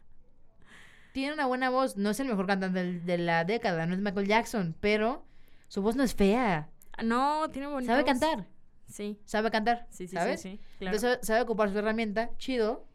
[1.13, 1.97] tiene una buena voz.
[1.97, 5.25] No es el mejor cantante de la década, no es Michael Jackson, pero
[5.69, 6.69] su voz no es fea.
[7.03, 8.11] No, tiene bonita Sabe voz.
[8.13, 8.47] cantar,
[8.87, 10.41] Sí, sabe cantar, sí, sí, ¿sabes?
[10.41, 10.97] sí, sí, claro.
[10.97, 12.87] Entonces sabe, ocupar su herramienta, chido,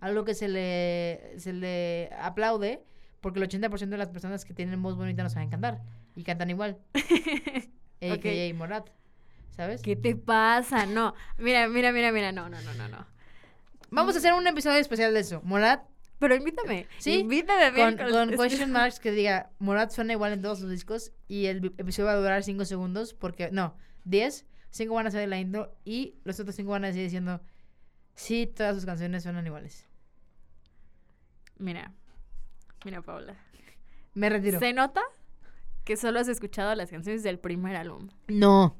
[0.00, 2.82] algo que se le, se le aplaude,
[3.20, 5.80] porque el 80% de las personas que tienen voz bonita no saben cantar
[6.16, 6.78] y cantan igual.
[8.00, 8.54] A.K.A.
[8.54, 8.88] Morat,
[9.56, 9.80] ¿sabes?
[9.82, 10.86] ¿Qué te pasa?
[10.86, 13.06] No, mira, mira, mira, mira, no, no, no, no, no.
[13.90, 15.40] Vamos a hacer un episodio especial de eso.
[15.44, 15.82] Morat
[16.24, 16.86] Pero invítame.
[16.98, 17.72] Sí, invítame.
[17.72, 21.46] con, con Es- question marks que diga Morat suena igual en todos sus discos y
[21.46, 25.26] el episodio va a durar 5 segundos porque, no, 10, 5 van a ser de
[25.26, 27.40] la intro y los otros 5 van a seguir diciendo,
[28.14, 29.86] sí, todas sus canciones suenan iguales.
[31.58, 31.92] Mira,
[32.84, 33.34] mira, Paula.
[34.14, 34.58] Me retiro.
[34.58, 35.02] Se nota
[35.84, 38.08] que solo has escuchado las canciones del primer álbum.
[38.28, 38.76] No,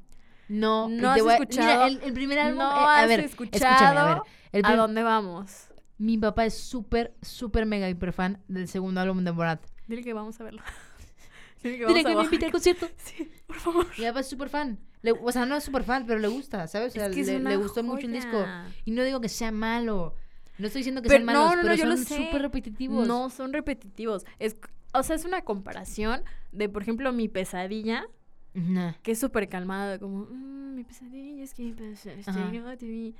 [0.47, 0.89] no.
[0.89, 3.65] No has a- escuchado- Mira, el, el primer álbum, no eh, a has ver, escuchado
[3.73, 4.21] escúchame, a ver.
[4.51, 5.67] El ¿A dónde vamos?
[5.97, 9.61] Mi papá es súper, súper mega hiper fan del segundo álbum de Morat.
[9.87, 10.61] Dile que vamos a verlo.
[11.63, 12.87] Dile que Dile vamos que a me invite al concierto.
[12.97, 13.87] Sí, por favor.
[13.97, 14.79] Mi papá es súper fan.
[15.01, 16.93] Le- o sea, no es súper fan, pero le gusta, ¿sabes?
[16.93, 18.45] O sea, Es que le, gustó mucho el disco.
[18.83, 20.15] Y no digo que sea malo.
[20.57, 22.41] No estoy diciendo que Pero- sean malos, no, no, no, pero yo lo son súper
[22.41, 23.07] repetitivos.
[23.07, 24.25] No, son repetitivos.
[24.39, 24.55] Es,
[24.93, 28.05] o sea, es una comparación de, por ejemplo, mi pesadilla,
[28.53, 28.93] Nah.
[29.03, 33.15] que es súper calmada, como, "Mm, mi pesadilla es que no te vi".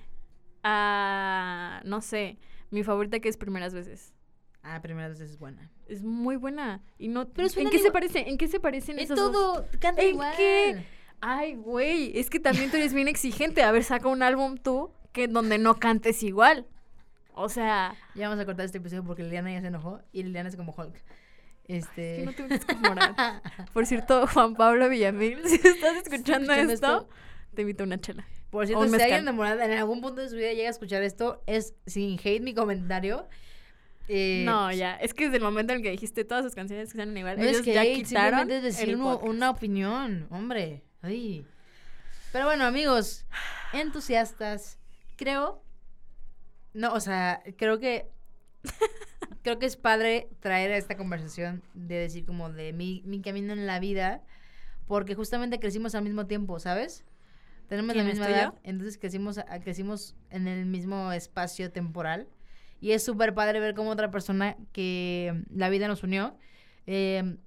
[0.64, 2.38] A, no sé,
[2.76, 4.14] mi favorita que es Primeras Veces.
[4.62, 5.72] Ah, primera vez es buena.
[5.88, 6.82] Es muy buena.
[6.98, 8.30] Y no, Pero ¿En qué se parece?
[8.30, 9.32] ¿En qué se parecen En esas dos?
[9.32, 10.34] todo, canta ¿En igual.
[10.36, 10.86] qué?
[11.22, 13.64] Ay, güey, es que también tú eres bien exigente.
[13.64, 16.66] A ver, saca un álbum tú que donde no cantes igual.
[17.34, 20.50] O sea, Ya vamos a cortar este episodio porque Liliana ya se enojó y Liliana
[20.50, 20.96] es como Hulk.
[21.66, 22.18] Este.
[22.18, 23.18] que no te Morat.
[23.72, 27.10] Por cierto, Juan Pablo Villamil, si estás escuchando, escuchando esto, esto?
[27.56, 28.26] te invito a una chela.
[28.56, 29.12] Por cierto, si mezcal.
[29.12, 32.18] alguien de Morada en algún punto de su vida llega a escuchar esto, es sin
[32.20, 33.28] hate mi comentario.
[34.08, 36.90] Eh, no, ya, es que desde el momento en el que dijiste todas sus canciones
[36.92, 40.28] que suenan igual, No ellos es que ya hate, quitaron es decir uno- una opinión,
[40.30, 40.84] hombre.
[41.02, 41.46] Ay.
[42.32, 43.26] Pero bueno, amigos,
[43.74, 44.78] entusiastas,
[45.16, 45.62] creo.
[46.74, 48.08] No, o sea, creo que.
[49.44, 53.54] creo que es padre traer a esta conversación de decir como de mi, mi camino
[53.54, 54.22] en la vida.
[54.88, 57.04] Porque justamente crecimos al mismo tiempo, ¿sabes?
[57.68, 58.36] Tenemos la ¿Quién, misma yo?
[58.36, 62.28] edad, entonces crecimos, a- crecimos en el mismo espacio temporal.
[62.82, 66.38] Y es súper padre ver cómo otra persona que la vida nos unió.
[66.86, 67.38] eh,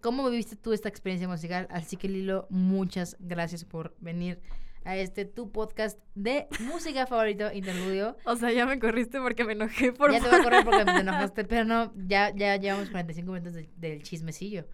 [0.00, 1.68] ¿Cómo viviste tú esta experiencia musical?
[1.70, 4.40] Así que Lilo, muchas gracias por venir
[4.84, 8.16] a este tu podcast de música favorito interludio.
[8.24, 10.84] O sea, ya me corriste porque me enojé por ya te voy a correr porque
[10.84, 14.66] te enojaste, pero no, ya, ya llevamos 45 minutos de- del chismecillo.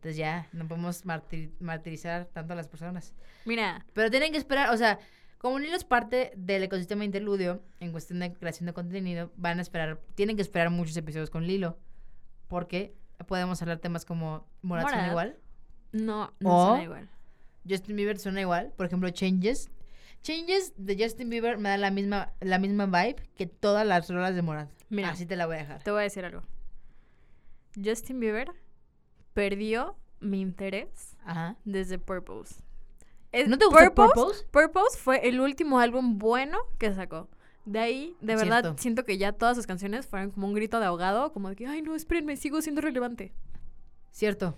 [0.00, 3.12] Entonces ya, no podemos martir- martirizar tanto a las personas.
[3.44, 4.98] Mira, Pero tienen que esperar, o sea,
[5.36, 9.62] como Lilo es parte del ecosistema interludio en cuestión de creación de contenido, van a
[9.62, 11.78] esperar, tienen que esperar muchos episodios con Lilo.
[12.48, 12.94] Porque
[13.28, 15.10] podemos hablar temas como Morat suena Morat.
[15.12, 15.38] igual,
[15.92, 17.08] no, no O- suena igual.
[17.68, 19.70] Justin Bieber suena igual, por ejemplo, Changes.
[20.22, 24.34] Changes de Justin Bieber me da la misma, la misma vibe que todas las rolas
[24.34, 24.70] de Morat.
[24.88, 25.10] Mira.
[25.10, 25.82] Así te la voy a dejar.
[25.82, 26.42] Te voy a decir algo.
[27.82, 28.50] Justin Bieber
[29.34, 31.56] perdió mi interés Ajá.
[31.64, 32.54] desde Purpose.
[33.32, 34.12] Es- ¿No te gustó Purpose?
[34.14, 34.44] Purpose?
[34.50, 37.28] Purpose fue el último álbum bueno que sacó.
[37.64, 40.86] De ahí, de verdad, siento que ya todas sus canciones fueron como un grito de
[40.86, 43.32] ahogado, como de que, ay, no, espérenme, sigo siendo relevante.
[44.10, 44.56] Cierto.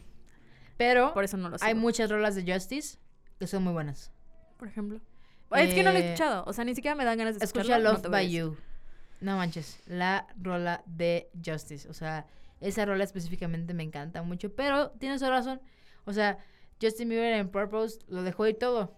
[0.79, 2.99] Pero Por eso no lo hay muchas rolas de Justice
[3.39, 4.11] que son muy buenas.
[4.57, 5.01] Por ejemplo.
[5.51, 6.45] Es que no lo he escuchado.
[6.47, 7.93] O sea, ni siquiera me dan ganas de Escucha escucharlo.
[7.93, 8.31] no Love by.
[8.31, 8.57] You.
[9.21, 11.89] No manches, la rola de Justice.
[11.89, 12.27] O sea,
[12.63, 14.55] esa rola específicamente me encanta mucho.
[14.55, 15.61] Pero tienes razón.
[16.05, 16.39] O sea,
[16.81, 18.95] Justin Bieber en Purpose lo dejó ir todo.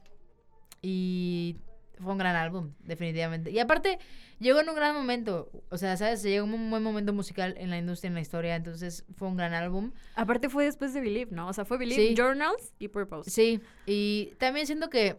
[0.83, 1.57] Y
[2.03, 3.51] fue un gran álbum, definitivamente.
[3.51, 3.99] Y aparte,
[4.39, 5.51] llegó en un gran momento.
[5.71, 6.23] O sea, ¿sabes?
[6.23, 8.57] Llegó en un buen momento musical en la industria, en la historia.
[8.57, 9.93] Entonces, fue un gran álbum.
[10.15, 11.49] Aparte fue después de Believe, ¿no?
[11.49, 12.15] O sea, fue Believe, Sí.
[12.17, 13.31] Journals y Purpose.
[13.31, 15.19] Sí, y también siento que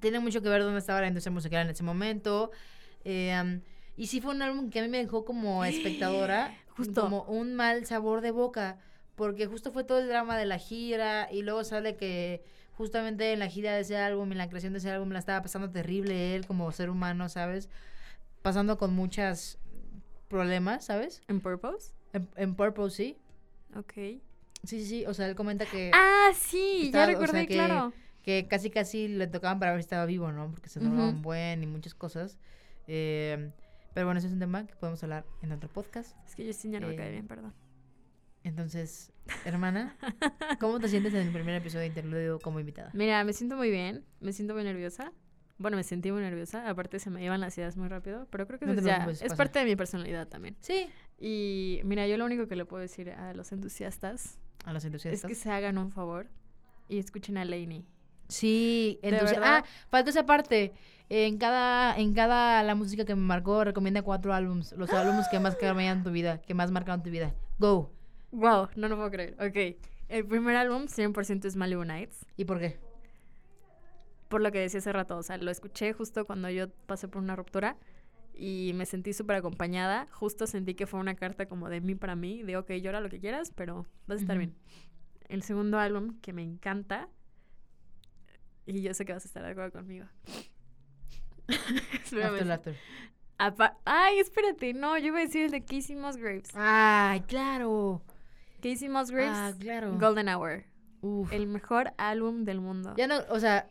[0.00, 2.50] tiene mucho que ver dónde estaba la industria musical en ese momento.
[3.04, 3.60] Eh, um,
[3.96, 7.02] y sí fue un álbum que a mí me dejó como espectadora Justo.
[7.02, 8.78] como un mal sabor de boca,
[9.14, 12.42] porque justo fue todo el drama de la gira y luego sale que
[12.74, 15.42] justamente en la gira de ese álbum, en la creación de ese álbum, la estaba
[15.42, 17.68] pasando terrible él como ser humano, ¿sabes?
[18.42, 19.58] Pasando con muchos
[20.28, 21.20] problemas, ¿sabes?
[21.28, 21.92] ¿En Purpose?
[22.12, 23.16] En, en Purple, sí.
[23.76, 23.92] Ok.
[23.94, 24.20] Sí,
[24.64, 25.06] sí, sí.
[25.06, 25.90] O sea, él comenta que...
[25.94, 27.92] Ah, sí, Estaba- ya o sea, recordé, que- claro.
[28.22, 30.50] que casi casi le tocaban para ver si estaba vivo, ¿no?
[30.50, 31.22] Porque se drogaban Ujú.
[31.22, 32.38] buen y muchas cosas.
[32.86, 33.50] Eh,
[33.94, 36.16] pero bueno, ese es un tema que podemos hablar en otro podcast.
[36.26, 37.54] Es que Justin ya no me cae eh, bien, perdón.
[38.44, 39.12] Entonces,
[39.44, 39.96] hermana,
[40.60, 42.90] ¿cómo te sientes en el primer episodio de Interludio como invitada?
[42.94, 45.12] Mira, me siento muy bien, me siento muy nerviosa.
[45.58, 48.60] Bueno, me sentí muy nerviosa, aparte se me iban las ideas muy rápido, pero creo
[48.60, 49.36] que No eso es ya, es pasa.
[49.36, 50.56] parte de mi personalidad también.
[50.60, 54.82] Sí, Y mira, yo lo único que le puedo decir a los entusiastas a los
[54.84, 55.28] es entusiastas.
[55.28, 56.28] que se hagan un favor
[56.88, 57.84] y escuchen a Lainey.
[58.28, 60.72] Sí, ¿De entonces, ah, falta esa parte.
[61.10, 64.72] En cada, en cada la música que me marcó, recomienda cuatro álbums.
[64.72, 67.34] Los álbumes que más cambiaron tu vida, que más marcaron tu vida.
[67.58, 67.90] Go.
[68.30, 69.34] Wow, no lo puedo creer.
[69.40, 72.26] Ok, el primer álbum 100% es Malibu Nights.
[72.36, 72.78] ¿Y por qué?
[74.28, 77.22] por lo que decía hace rato, o sea, lo escuché justo cuando yo pasé por
[77.22, 77.76] una ruptura
[78.34, 80.06] y me sentí súper acompañada.
[80.12, 83.08] Justo sentí que fue una carta como de mí para mí, de ok, llora lo
[83.08, 84.54] que quieras, pero vas a estar bien.
[85.28, 87.08] El segundo álbum que me encanta,
[88.68, 90.06] y yo sé que vas a estar de acuerdo conmigo.
[92.52, 92.76] After.
[93.38, 96.50] Apa- Ay, espérate, no, yo iba a decir el de Casey Musgraves.
[96.54, 98.02] Ay, claro.
[98.60, 99.96] Casey Musgraves, Ah, claro.
[99.98, 100.64] Golden Hour,
[101.00, 101.32] Uf.
[101.32, 102.94] el mejor álbum del mundo.
[102.96, 103.70] Ya no, o sea,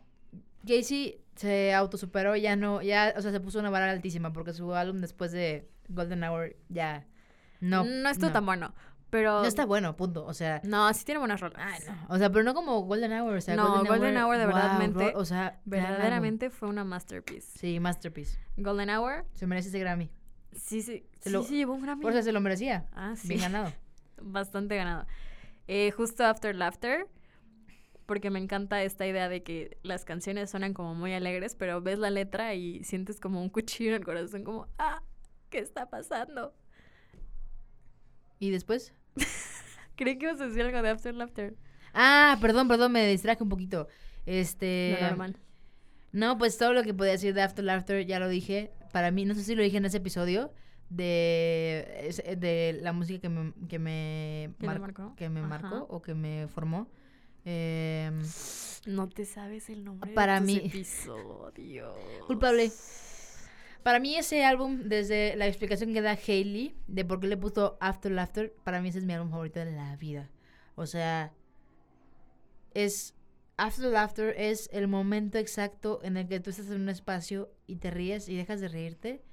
[0.65, 4.73] Casey se autosuperó, ya no, ya, o sea, se puso una vara altísima porque su
[4.73, 7.05] álbum después de Golden Hour ya
[7.59, 7.83] no.
[7.83, 8.73] no estuvo tan bueno,
[9.09, 9.41] pero...
[9.41, 10.25] No está bueno, punto.
[10.25, 11.59] O sea, No, sí tiene buenas rolas.
[11.59, 12.13] ay, no.
[12.13, 15.11] O sea, pero no como Golden Hour, o sea, No, Golden Hour de wow, verdadmente-
[15.13, 15.59] ro- o sea.
[15.65, 17.57] Verdaderamente fue una masterpiece.
[17.57, 18.37] Sí, masterpiece.
[18.57, 20.09] Golden Hour, Se merece ese Grammy.
[20.53, 22.01] sí, sí, Se sí, lo- sí llevó un Grammy.
[22.01, 22.85] Por eso se lo merecía.
[22.93, 23.71] ah, sí, Bien ganado.
[24.21, 25.05] bastante ganado.
[25.67, 27.07] Eh, justo After Laughter,
[28.05, 31.99] porque me encanta esta idea de que las canciones suenan como muy alegres, pero ves
[31.99, 35.01] la letra y sientes como un cuchillo en el corazón, como, ah,
[35.49, 36.53] ¿qué está pasando?
[38.39, 38.93] ¿Y después?
[39.95, 41.55] Creí que ibas a decir algo de After Laughter.
[41.93, 43.87] Ah, perdón, perdón, me distraje un poquito.
[44.25, 44.97] Este.
[45.01, 45.37] Lo normal.
[46.11, 48.71] No, pues todo lo que podía decir de After Laughter ya lo dije.
[48.91, 50.51] Para mí, no sé si lo dije en ese episodio
[50.89, 55.15] de, de la música que me, que me, ¿Que le mar- marcó?
[55.15, 56.89] que me marcó o que me formó.
[57.45, 58.21] Em,
[58.85, 61.95] No te sabes el nombre Para de tus mí- episodios.
[62.27, 62.71] culpable.
[63.87, 67.77] Para mí ese álbum, desde la explicación que da Hailey de por qué le puso
[67.79, 70.29] After Laughter, para mí ese es mi álbum favorito de la vida.
[70.75, 71.31] O sea,
[72.73, 73.15] es
[73.55, 77.77] After Laughter es el momento exacto en el que tú estás en un espacio y
[77.77, 79.23] te ríes y dejas de reírte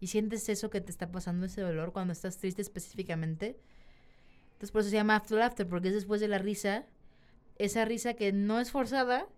[0.00, 3.60] y sientes eso que te está pasando, ese dolor cuando estás triste específicamente.
[4.54, 6.84] Entonces por eso se llama After Laughter, porque es después de la risa,
[7.58, 9.28] esa risa que no es forzada,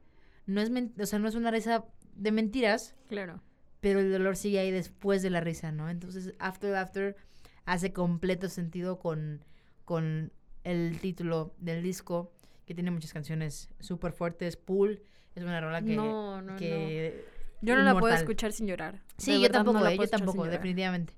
[0.47, 3.43] no es, o sea, no es una risa de mentiras, Claro.
[3.83, 5.91] Pero el dolor sigue ahí después de la risa, ¿no?
[5.91, 7.17] Entonces, After Laughter
[7.65, 9.45] hace completo sentido con,
[9.85, 12.33] con el título del disco,
[12.65, 14.57] que tiene muchas canciones súper fuertes.
[14.57, 15.03] Pool
[15.35, 15.97] es una rola que...
[15.97, 16.59] no, no, no.
[16.61, 19.03] Yo no la puedo escuchar sin llorar.
[19.19, 21.15] Sí, yo no tampoco, la eh, yo tampoco, definitivamente.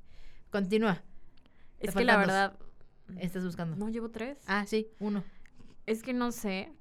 [0.49, 1.03] Continúa,
[1.81, 2.21] Es Te que la dos.
[2.27, 2.59] verdad.
[3.19, 3.77] estás buscando.
[3.77, 4.39] No llevo tres.
[4.47, 5.23] Ah, sí, uno.
[5.85, 6.73] Es que no sé.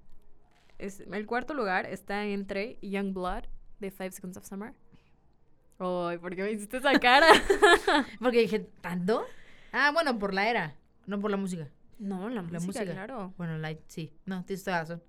[0.79, 3.43] Es, el cuarto lugar está entre Young Blood
[3.79, 4.73] de Five Seconds of Summer.
[5.79, 7.27] Ay, ¿por qué me hiciste esa cara?
[8.19, 9.25] Porque dije, ¿tanto?
[9.71, 10.75] Ah, bueno, por la era,
[11.07, 11.69] no por la música.
[11.99, 12.85] no, la, La música, música.
[12.91, 13.33] claro.
[13.37, 15.03] Bueno, la, sí, no, tienes toda razón.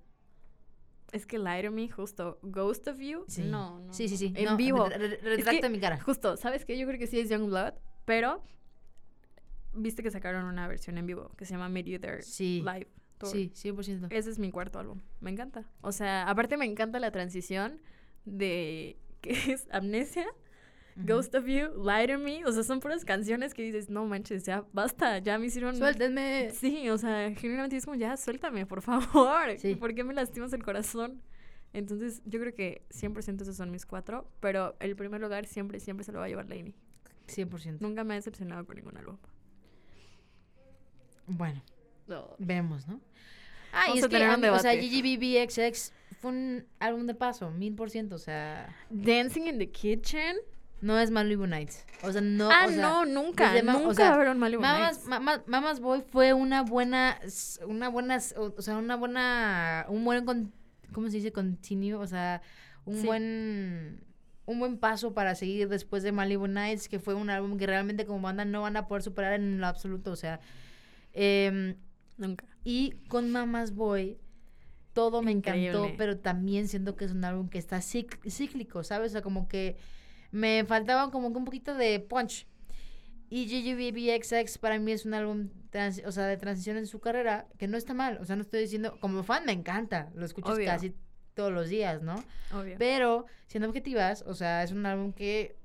[1.13, 2.39] Es que to Me, justo.
[2.43, 3.25] Ghost of You.
[3.29, 3.45] Sí.
[3.45, 3.93] No, no.
[3.93, 4.33] Sí, sí, sí.
[4.35, 4.89] En No, vivo.
[4.89, 6.01] re- re- retracta mi cara.
[6.01, 6.77] Justo, ¿sabes qué?
[6.77, 8.43] Yo creo que sí es Young Blood, pero
[9.75, 12.61] viste que sacaron una versión en vivo que se llama Meet You There Sí.
[12.65, 12.89] Live.
[13.19, 13.31] Tour.
[13.31, 14.09] Sí, 100%.
[14.11, 15.01] Ese es mi cuarto álbum.
[15.21, 15.65] Me encanta.
[15.83, 17.81] O sea, aparte me encanta la transición
[18.25, 20.27] de que es Amnesia,
[20.97, 22.45] Ghost of You, Lie to Me.
[22.47, 25.77] O sea, son puras canciones que dices, no manches, ya basta, ya me hicieron.
[25.77, 26.51] Suéltenme.
[26.53, 29.59] Sí, o sea, genuinamente es como, ya, suéltame, por favor.
[29.59, 29.75] Sí.
[29.75, 31.21] ¿Por qué me lastimas el corazón?
[31.73, 36.05] Entonces, yo creo que 100% esos son mis cuatro, pero el primer lugar siempre, siempre
[36.05, 36.75] se lo va a llevar Lainey.
[37.27, 37.79] 100%.
[37.81, 39.17] Nunca me ha decepcionado con ningún álbum.
[41.27, 41.63] Bueno,
[42.07, 42.37] No.
[42.39, 43.01] vemos, ¿no?
[43.73, 44.75] Ah, Vamos y a es que, tener un o sea.
[44.75, 50.37] GGBBXX fue un álbum de paso, mil por ciento, o sea, Dancing in the Kitchen.
[50.85, 51.85] No es Malibu Nights.
[52.03, 52.51] O sea, no.
[52.51, 53.53] ah, o sea, no, nunca.
[53.53, 55.09] desde o nunca sea, un Malibu Mamas, Nights.
[55.09, 57.19] Mamas, Mamas Boy fue una buena,
[57.67, 60.53] una buena, o sea, una buena, un buen, con-
[60.93, 61.33] ¿cómo se dice?
[61.33, 62.43] Continuo, o sea,
[62.85, 63.07] un Sí.
[63.07, 64.05] buen,
[64.45, 68.05] un buen paso para seguir después de Malibu Nights, que fue un álbum que realmente
[68.05, 70.39] como banda no van a poder superar en lo absoluto, o sea,
[71.15, 71.77] em,
[72.19, 72.45] Nunca.
[72.63, 74.19] y con Mamas Boy
[74.93, 79.11] todo me encantó, pero también siento que es un álbum que está cíclico, ¿sabes?
[79.11, 79.77] O sea, como que
[80.35, 82.47] me faltaba como que un poquito de punch.
[83.31, 87.47] Y GGBBXX para mí es un álbum trans- o sea, de transición en su carrera
[87.57, 88.19] que no está mal.
[88.21, 90.67] O sea, no estoy diciendo, como fan me encanta, lo escuchas Obvio.
[90.67, 90.93] casi
[91.35, 92.17] todos los días, ¿no?
[92.53, 92.75] Obvio.
[92.79, 95.57] Pero, siendo objetivas, o sea, es un álbum que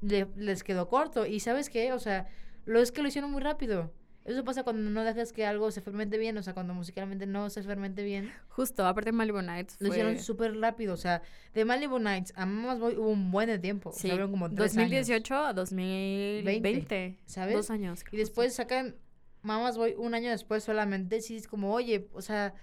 [0.00, 1.26] le- les quedó corto.
[1.26, 1.92] Y ¿sabes qué?
[1.92, 2.26] O sea,
[2.64, 3.92] lo es que lo hicieron muy rápido.
[4.28, 7.48] Eso pasa cuando no dejas que algo se fermente bien, o sea, cuando musicalmente no
[7.50, 8.30] se fermente bien.
[8.48, 9.96] Justo, aparte Malibu Nights Lo fue...
[9.96, 11.22] hicieron súper rápido, o sea,
[11.54, 13.88] de Malibu Nights a Mamas Boy hubo un buen de tiempo.
[13.90, 17.18] O sea, Sí, fueron como tres 2018 años, a 2020.
[17.26, 17.54] ¿sabes?
[17.54, 18.04] Dos años.
[18.12, 18.96] Y después sacan
[19.42, 21.20] Mamas Boy un año después solamente.
[21.20, 22.54] Sí, es como, oye, o sea,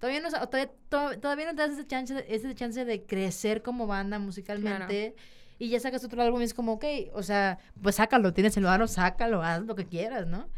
[0.00, 3.62] todavía no, todavía, to- todavía no te das ese chance, de- ese chance de crecer
[3.62, 5.14] como banda musicalmente.
[5.58, 8.64] Y ya sacas otro álbum y es como, ok, o sea, pues sácalo, tienes el
[8.64, 10.48] varo, sácalo, haz lo que quieras, ¿no?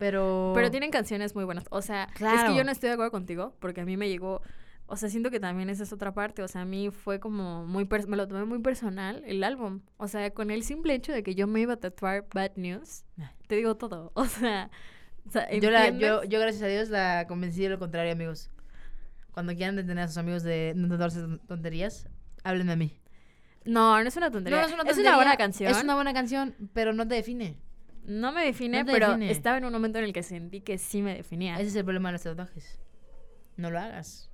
[0.00, 0.52] Pero...
[0.54, 1.66] Pero tienen canciones muy buenas.
[1.68, 4.40] O sea, es que yo no estoy de acuerdo contigo porque a mí me llegó.
[4.86, 6.42] O sea, siento que también esa es otra parte.
[6.42, 7.86] O sea, a mí fue como muy.
[8.08, 9.82] me lo tomé muy personal el álbum.
[9.98, 13.04] O sea, con el simple hecho de que yo me iba a tatuar Bad News,
[13.18, 13.26] Ay.
[13.46, 14.10] te digo todo.
[14.14, 14.70] O sea.
[15.26, 18.50] o sea, Yo, la, yo, yo, gracias a Dios, la convencí de lo contrario, amigos.
[19.32, 22.08] Cuando quieran detener a sus amigos de no darse tonterías,
[22.42, 22.98] háblenme a mí.
[23.66, 24.62] No, no es una tontería.
[24.62, 25.70] No, no es una Es tontería, una buena canción.
[25.70, 27.58] Es una buena canción, pero no te define.
[28.10, 29.30] No me define, No pero define.
[29.30, 31.54] estaba en un momento en el que sentí que sí me definía.
[31.54, 32.78] Ese es el problema de los tatuajes.
[33.56, 34.28] No lo hagas.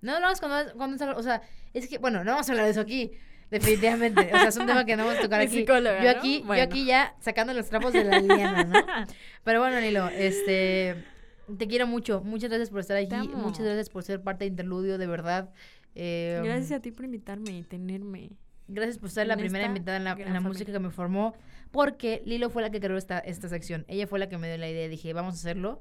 [0.00, 1.40] No lo hagas cuando, cuando O sea,
[1.72, 3.12] es que, bueno, no vamos a hablar de eso aquí.
[3.50, 4.22] Definitivamente.
[4.34, 5.58] O sea, es un tema que no vamos a tocar aquí.
[5.58, 6.18] psicóloga, yo ¿no?
[6.18, 6.62] aquí, Bueno.
[6.62, 8.84] yo aquí ya sacando los trapos de la liana, ¿no?
[9.44, 10.96] Pero bueno, Nilo, este.
[11.58, 12.22] Te quiero mucho.
[12.24, 13.28] Muchas gracias por estar aquí.
[13.28, 15.50] Muchas gracias por ser parte de Interludio, de verdad.
[15.94, 18.30] Eh, Gracias a ti por invitarme y tenerme.
[18.68, 21.34] Gracias por ser la primera invitada en la, en música que me formó,
[21.70, 23.84] porque Lilo fue la que creó esta, esta sección.
[23.88, 24.88] Ella fue la que me dio la idea.
[24.88, 25.80] Dije, vamos a hacerlo,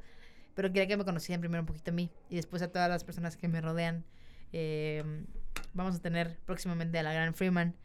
[0.54, 3.04] pero quería que me conocieran primero un poquito a mí y después a todas las
[3.04, 4.06] personas que me rodean.
[4.54, 5.04] Eh,
[5.74, 7.76] vamos a tener próximamente a la gran Freeman.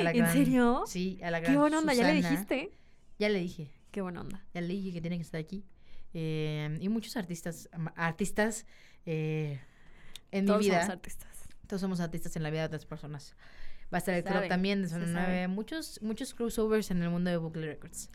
[0.00, 0.84] a la ¿En gran- serio?
[0.86, 2.70] Sí, a la gran Qué buena onda, ¿ya le dijiste?
[3.18, 4.44] Ya le dije, Qué buena onda.
[4.54, 5.64] ya le dije que tiene que estar aquí.
[6.14, 8.66] Eh, y muchos artistas, artistas
[9.04, 9.60] eh,
[10.30, 10.80] en Todos mi vida.
[10.82, 11.28] somos artistas.
[11.66, 13.34] Todos somos artistas en la vida de otras personas.
[13.94, 15.46] Va a estar el club también de Zona sabe.
[15.46, 15.48] 9.
[15.48, 18.10] Muchos, muchos crossovers en el mundo de Bucle Records.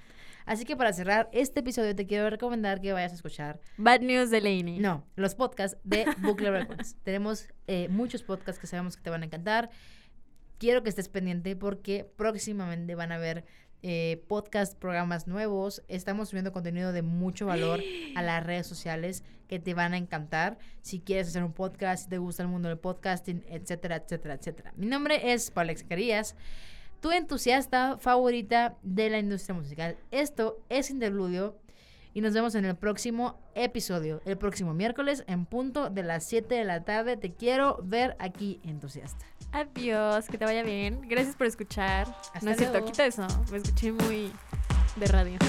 [0.45, 4.29] Así que para cerrar este episodio te quiero recomendar que vayas a escuchar, Bad News
[4.29, 4.79] de Laney.
[4.79, 6.97] no, los podcasts de Bucle Records.
[7.03, 9.69] Tenemos eh, muchos podcasts que sabemos que te van a encantar.
[10.57, 13.45] Quiero que estés pendiente porque próximamente van a haber
[13.83, 15.81] eh, podcast, programas nuevos.
[15.87, 17.79] Estamos subiendo contenido de mucho valor
[18.17, 20.57] a las redes sociales que te van a encantar.
[20.81, 24.71] Si quieres hacer un podcast, si te gusta el mundo del podcasting, etcétera, etcétera, etcétera.
[24.77, 26.35] Mi nombre es Palex Carías,
[27.01, 29.97] tu entusiasta favorita de la industria musical.
[30.11, 31.57] Esto es Interludio
[32.13, 36.53] y nos vemos en el próximo episodio, el próximo miércoles en punto de las 7
[36.53, 37.17] de la tarde.
[37.17, 39.25] Te quiero ver aquí, entusiasta.
[39.51, 41.01] Adiós, que te vaya bien.
[41.07, 42.07] Gracias por escuchar.
[42.33, 43.25] Hasta no es cierto, quita eso.
[43.51, 44.31] Me escuché muy
[44.95, 45.39] de radio.